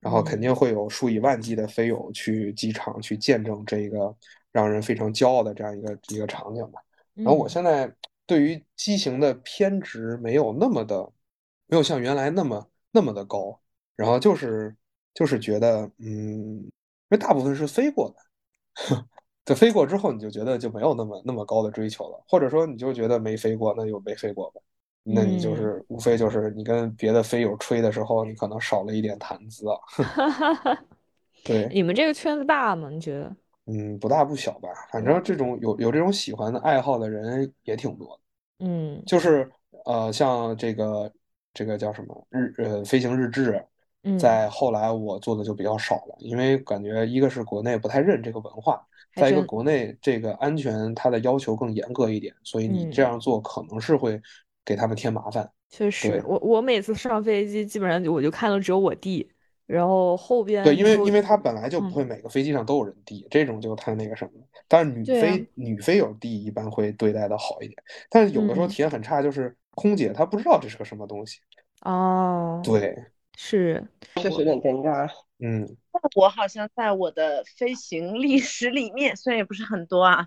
[0.00, 4.14] 然后肯定会有数以万计的飞友去机场去见证这个
[4.52, 6.80] 让人非常骄傲的这样一个一个场景吧。
[7.14, 7.92] 然后我现在
[8.24, 11.02] 对于机型的偏执没有那么的，
[11.66, 13.60] 没有像原来那么那么的高。
[13.96, 14.72] 然后就是
[15.14, 16.70] 就是觉得，嗯，因
[17.08, 19.06] 为大部分是飞过的，
[19.48, 24.60] 就飞过之后你就觉得就没有那么那么高的追求了，或者说你就觉得没飞过，那就没飞过吧。
[25.02, 30.76] 那你就是无非就是你跟别的飞友吹的时候，你可能少了一点谈资啊。
[31.42, 32.90] 对，你们这个圈子大吗？
[32.90, 33.34] 你觉得？
[33.64, 34.68] 嗯，不大不小吧。
[34.92, 38.66] 反正这种有有这种喜欢的爱好的人也挺多的。
[38.66, 39.50] 嗯，就是
[39.86, 41.10] 呃，像这个
[41.54, 43.64] 这个叫什么日呃飞行日志，
[44.18, 48.84] 在后来我做的就比较少了，因为感觉一个是国内不太认这个文化，
[49.14, 54.20] 再一个国内这个安全它的要求更严格一点，所以你这样做可能是会。
[54.64, 59.26] 给他们添麻烦，确实，我我每次上飞机，基本上我就看到只有我弟，
[59.64, 64.46] 然后后边对，因为因为他本来就不会每个飞机上都有人递，这种就太那个什么了。
[64.68, 65.48] 但是女飞。
[65.54, 71.38] 女飞有递一般会对待的好一点，但是有的时候体验很差，就是空姐她不知道这是个什么东西。
[71.80, 72.94] 哦，对，
[73.40, 73.86] 是，
[74.16, 75.08] 确实有点尴尬。
[75.38, 75.76] 嗯，
[76.16, 80.26] 我好像在我的飞行历史里面，虽然也不是很多啊，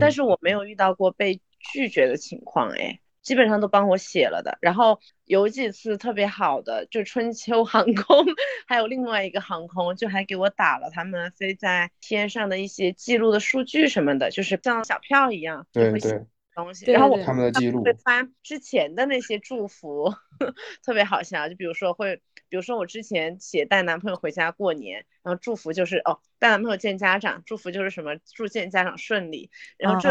[0.00, 1.40] 但是我没有遇到过被
[1.72, 2.98] 拒绝的情况，哎。
[3.20, 8.24] 基本上都帮我写了的，然后有几次特别好的，就春秋航空，
[8.66, 16.90] 还有另外一个航空，就还给我打了他们飞在天上的一些记录的数据什么的，就是像小票一样，对对，东西。
[16.90, 20.10] 然后我他们的记录会发之前的那些祝福，
[20.82, 21.50] 特别好笑。
[21.50, 30.10] 就比如说会，比如说我之前写带男朋友回家过年，然后祝福就是哦带男朋友见家长，祝福就是什么祝见家长顺利，然后这。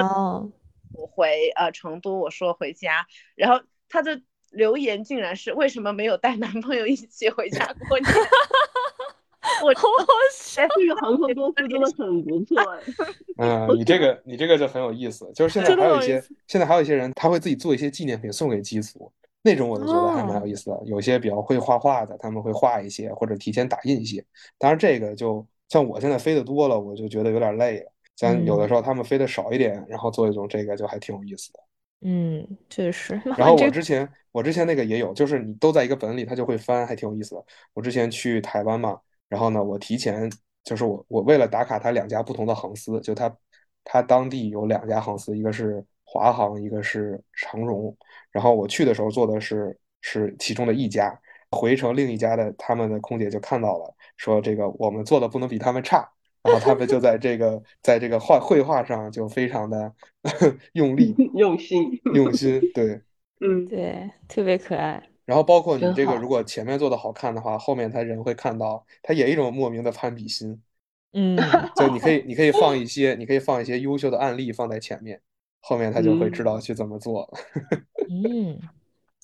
[0.93, 4.21] 我回呃成都，我说回家，然后他的
[4.51, 8.09] 留言竟然是为什么没有带男朋友一起回家过年？
[9.61, 9.87] 我 好
[10.55, 12.81] 哎，这个航空公司真的很不错哎。
[13.67, 19.11] 嗯，你这个你这个就很有意思，就是现在还有一些现在还有一些人他会自己做一些纪念品送给机组，
[19.47, 20.77] 那种我就觉得还蛮有意思的。
[20.85, 24.21] 有些比较会画画的，他们会画一些或者提前打印一些。
[24.57, 27.91] 当然这个就像我现在飞的多了，我就觉得有点累了。
[28.17, 31.59] 像有的时候他们飞的少一点，然后做一种这个就还挺有意思的。
[32.01, 33.19] 嗯，确实。
[33.37, 37.43] 然后 我之前我之前那个也有，就是你都在一个本里，它就会翻，还挺有意思的。
[37.73, 40.29] 我之前去台湾嘛，然后呢，我提前
[40.63, 43.35] 就是我我为了打卡它两家不同的航司，就它
[43.83, 45.83] 它当地有两家航司，一个是
[46.17, 47.95] 华航，一个是长荣。
[48.31, 51.17] 然后我去的时候坐的是是其中的一家，
[51.51, 56.09] 回程另一家的他们的空姐就看到了，说这个我们做的不能比他们差。
[56.43, 59.93] 然后他们就在这个在这个画绘画上就非常的
[60.73, 63.01] 用力 用心用心，对，
[63.41, 65.03] 嗯，对，特别可爱。
[65.25, 70.61] 然后包括你这个，如果前面做的好看的话，后面他人会看到，他也一种莫名的攀比心。
[71.11, 71.37] 嗯，
[71.75, 75.19] 就你可以你可以放一些你可以放一些优秀的案例放在前面，
[75.67, 77.29] 后面他就会知道去怎么做。
[78.09, 78.57] 嗯，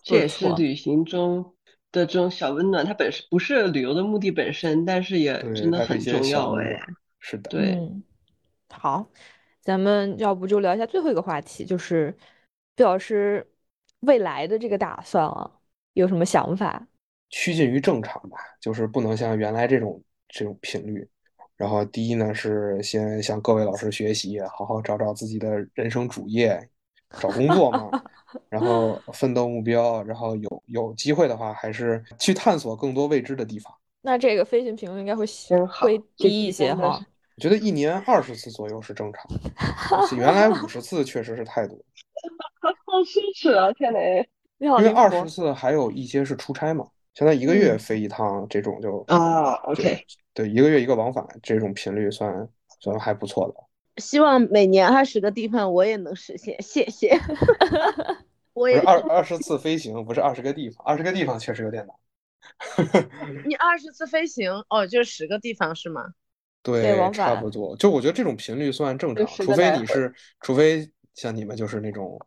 [0.03, 1.53] 这也是旅行中。
[1.93, 6.79] 的这种小温暖，它本身不是旅游的目的本身，但是也真的很重要哎。
[7.19, 7.79] 是的，对。
[8.67, 9.07] 好，
[9.61, 12.17] 咱们要不就聊一下最后一个话题，就是
[12.75, 13.47] 毕老师
[13.99, 15.59] 未来的这个打算啊，
[15.93, 16.87] 有什么想法？
[17.29, 21.07] 趋近于正常吧，就是不能像原来这种这种频率。
[21.57, 26.69] 然后第一呢，是先向各位老师学习，好好找找自己的人生主业。
[27.19, 27.91] 找工作嘛，
[28.49, 33.71] 然后奋斗目标，然后有有机会的话，还是去探索更多未知的地方。
[34.01, 35.23] 那这个飞行频率应该会
[35.79, 36.99] 会低一些哈。
[37.35, 39.23] 我觉得一年二十次左右是正常，
[40.17, 41.77] 原来五十次确实是太多。
[42.63, 43.71] 好奢侈啊！
[43.73, 43.99] 天哪，
[44.57, 46.83] 因为二十次还有一些是出差嘛，
[47.13, 50.03] 相当于一个月飞一趟这种就啊，OK，
[50.33, 52.47] 对，一个月一个往返这种频率算
[52.79, 54.01] 算还不错的。
[54.01, 57.15] 希望每年二十个地方我也能实现，谢谢。
[58.53, 61.95] 我也二二十次飞行，不是二十个地方，二十个地方确实有点难。
[63.45, 66.13] 你二十次飞行，哦，就十个地方是吗？
[66.61, 67.75] 对，差不多。
[67.77, 72.19] 就我觉得这种频率算正常，除非你是，除非像你们就是那种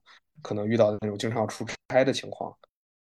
[0.43, 2.57] 可能遇到的那种经常要出差的情况。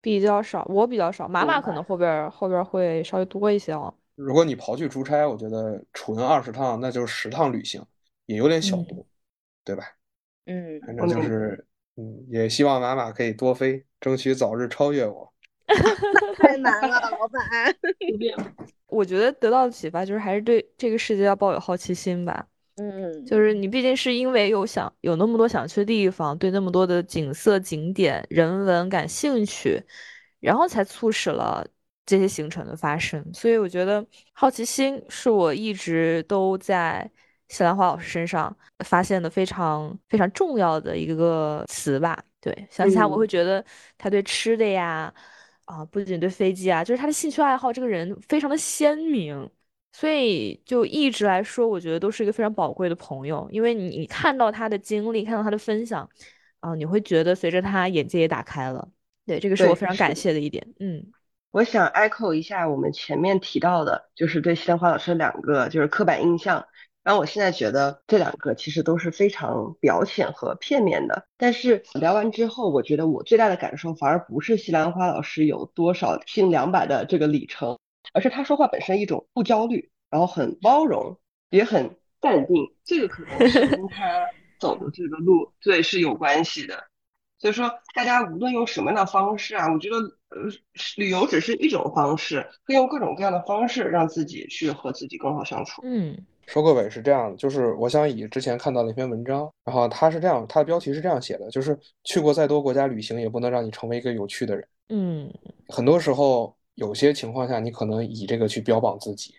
[0.01, 3.93] 比较少，我比较少，妈妈可能后边后边会稍微多一些哦。
[4.15, 7.85] 如果你刨去出差，我觉得纯二十趟那就是十趟旅行。
[8.27, 9.05] 也有点小多，
[9.63, 9.83] 对吧？
[10.47, 11.63] 嗯，反正就是，
[11.95, 15.31] 嗯，也希望马马可以多飞，争取早日超越我。
[16.37, 17.75] 太难了，老板。
[18.87, 22.47] 我觉得得到的启发就是，还是对这个世界要抱有好奇心吧。
[22.77, 29.83] 嗯，就是你毕竟是因为有想有那么多想去的地方，对那么多的景色、景点、人文感兴趣，
[30.39, 31.63] 然后才促使了
[32.05, 33.25] 这些行程的发生。
[33.33, 37.09] 所以我觉得好奇心是我一直都在
[37.47, 42.21] 西兰花老师身上发现的非常非常重要的一个词吧。
[42.39, 43.63] 对，想起他我会觉得
[43.97, 45.13] 他对吃的呀，
[45.65, 49.49] 啊，不仅对飞机啊，就是他的兴趣爱好，这个人非常的鲜明。
[49.91, 56.05] 所以就一直来说，我觉得都是一个非常宝贵的朋友，因为你你看到他的经历，看到他的分享，
[56.59, 58.85] 啊，你会觉得随着他眼界也打开了。
[59.25, 60.67] 对，这个是我非常感谢的一点。
[60.81, 61.01] 嗯，
[61.55, 66.67] 我想 echo 一下我们前面提到的，就是对西兰花老师两个就是刻板印象。
[67.01, 71.25] 然后我现在觉得这两个其实都是非常表浅和片面的。
[71.37, 77.79] 但是聊完之后，我觉得我最大的感受反而不是西兰花老师有多少拼两百的这个里程。
[78.11, 81.17] 而是他说话本身一种不焦虑，然后很包容，
[81.51, 84.03] 也很淡定，这个可能是跟他
[84.59, 86.83] 走的这个路对是有关系的。
[87.37, 89.97] 所以说，大家无论用什么样的方式啊，我觉得
[90.29, 90.49] 呃，
[90.97, 95.81] 旅游只是一种方式，可以用各种各样的方式让自己去和自己更好相处。
[95.83, 104.67] 嗯，收个尾是这样的，就是我想以之前看到的一篇文章，然后他是这样，他的标题是这样写的，就是去过再多国家旅行，也不能让你成为一个有趣的人。
[104.89, 105.33] 嗯，
[105.69, 106.55] 很多时候。
[106.75, 109.33] 有些情况下，你可能以这个去标榜自己，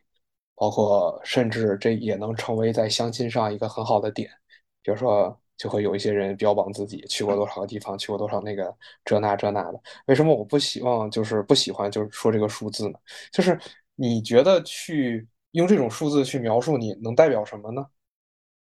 [0.54, 4.30] 包括甚至这也能成为在相亲上一个很好的点。
[4.82, 9.80] 比如说，就会有一些人标榜自己去过多少个地方，去过多少那个这那这那的。
[10.06, 12.98] 为什么我不希望就是不喜欢就是说这个数字呢？
[13.32, 13.58] 就是
[13.94, 17.84] 你觉得去用这种数字去描述你能代表什么呢？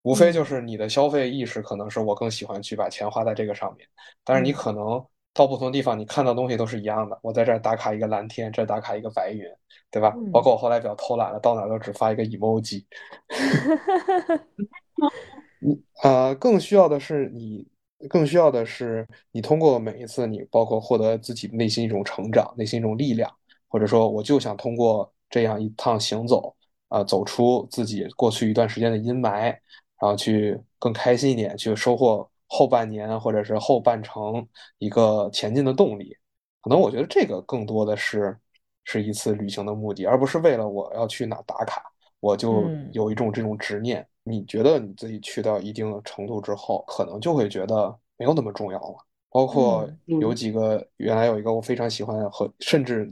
[0.03, 3.87] 无非就是你的消费意识可能是我更喜欢去把钱花在这个上面，
[4.23, 5.03] 但是你可能。
[5.35, 7.19] 到不同地方，你看到东西都是一样的。
[7.23, 9.43] 我在这儿打卡一个蓝天，这打卡一个白云，
[9.89, 10.13] 对吧？
[10.31, 12.85] 包括我后来比较偷懒了，到哪都只发一个 emoji。
[15.63, 17.67] 你呃，更需要的是你，
[18.09, 23.31] 更需要的是你通过每一次，你包括获得自己内心一种成长，内心一种力量，
[23.67, 26.55] 或者说，我就想通过这样一趟行走，
[26.89, 29.59] 啊，走出自己过去一段时间的阴霾，然
[30.01, 32.29] 后去更开心一点，去收获。
[32.55, 34.47] 后半年或者是后半程
[34.77, 36.15] 一个前进的动力，
[36.61, 38.37] 可能我觉得这个更多的是
[38.83, 41.81] 是一次旅行的目的，而不是为了我要去哪打卡，
[42.19, 44.05] 我就有一种这种执念。
[44.23, 48.95] 你觉得你自己去到一定的程度之后，可能就会觉得没有那么重要了。
[49.29, 53.11] 包括有几个原来有一个我非常喜欢和甚至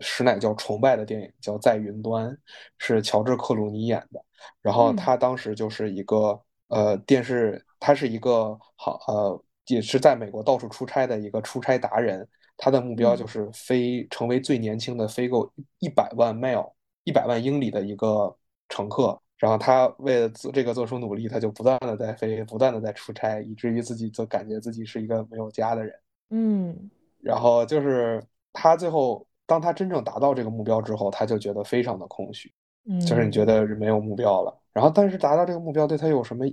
[0.00, 2.30] 实乃叫崇拜的电影叫《在云端》，
[2.78, 4.24] 是乔治克鲁尼演的，
[4.60, 6.40] 然后他当时就是一个。
[6.68, 12.26] 呃，电视，他是一个好呃，也是在美国到处出差的一个出差达人。
[12.56, 16.72] 他的目标就是飞，成为最年轻的飞够一百万 mile
[17.04, 18.34] 一百万英里的一个
[18.70, 19.20] 乘客。
[19.42, 25.92] 然后他为了做这个做出努力，他就不断的在飞，不断的在出差，以至于自己就感觉自己是一个没有家的人。
[26.30, 26.90] 嗯。
[27.20, 32.54] 然后就是他最后，当他真正达到这个目标之后，他就觉得非常的空虚。
[32.84, 33.00] 嗯。
[33.00, 34.56] 就是你觉得没有目标了。
[34.72, 36.44] 然后，但是达到这个目标对他有什么？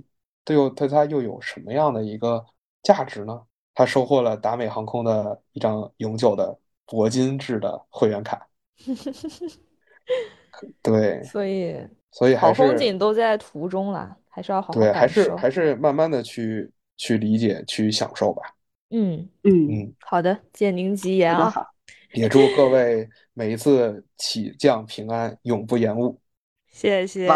[0.44, 2.44] 对又对他又有什么样的一个
[2.82, 3.40] 价值呢？
[3.72, 8.48] 他收获了达美航空的一张永久的铂金制的会员卡。
[10.82, 11.76] 对，所以
[12.10, 18.42] 所以好风景都在途中了，还是要好好对，还是还是慢慢的去去理解、去享受吧。
[18.90, 21.52] 嗯嗯嗯，好的，借您吉言啊！
[22.14, 26.20] 也祝各位每一次起降平安，永不延误。
[26.72, 27.28] 谢谢，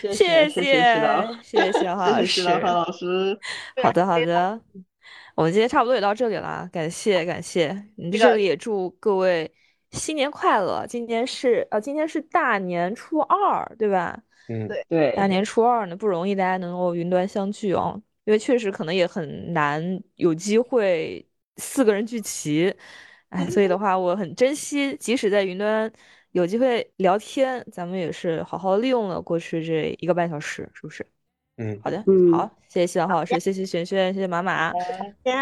[0.00, 3.38] 谢谢，谢谢，谢谢黄老师，黄老师。
[3.82, 4.58] 好的，好的，
[5.34, 7.84] 我们今天差不多也到这里了，感谢，感谢。
[7.96, 9.52] 你这里也祝各位
[9.92, 10.86] 新年快乐。
[10.86, 14.18] 今天是呃，今天是大年初二，对吧？
[14.48, 15.12] 嗯，对对。
[15.14, 19.82] 大年初二呢，不容易，大家能够云端相聚哦，因为确实可能也很难
[20.16, 21.24] 有机会
[21.56, 22.74] 四个人聚齐，
[23.28, 25.90] 哎，所以的话，我很珍惜，即使在云端。
[26.32, 31.06] 有机会聊天，咱们也是好好利用了过去这一个半小时，是不是？
[31.62, 34.72] 嗯，好的，好，谢谢西老老师，谢谢璇璇，谢谢马马，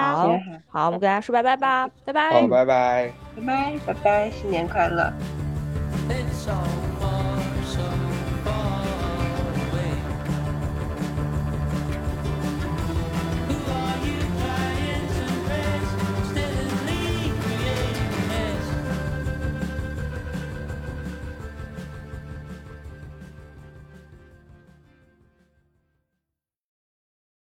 [0.01, 0.37] 好，
[0.68, 5.12] 好，我们跟大家说拜拜吧，拜拜，好，拜拜，拜拜，拜拜，新年快乐。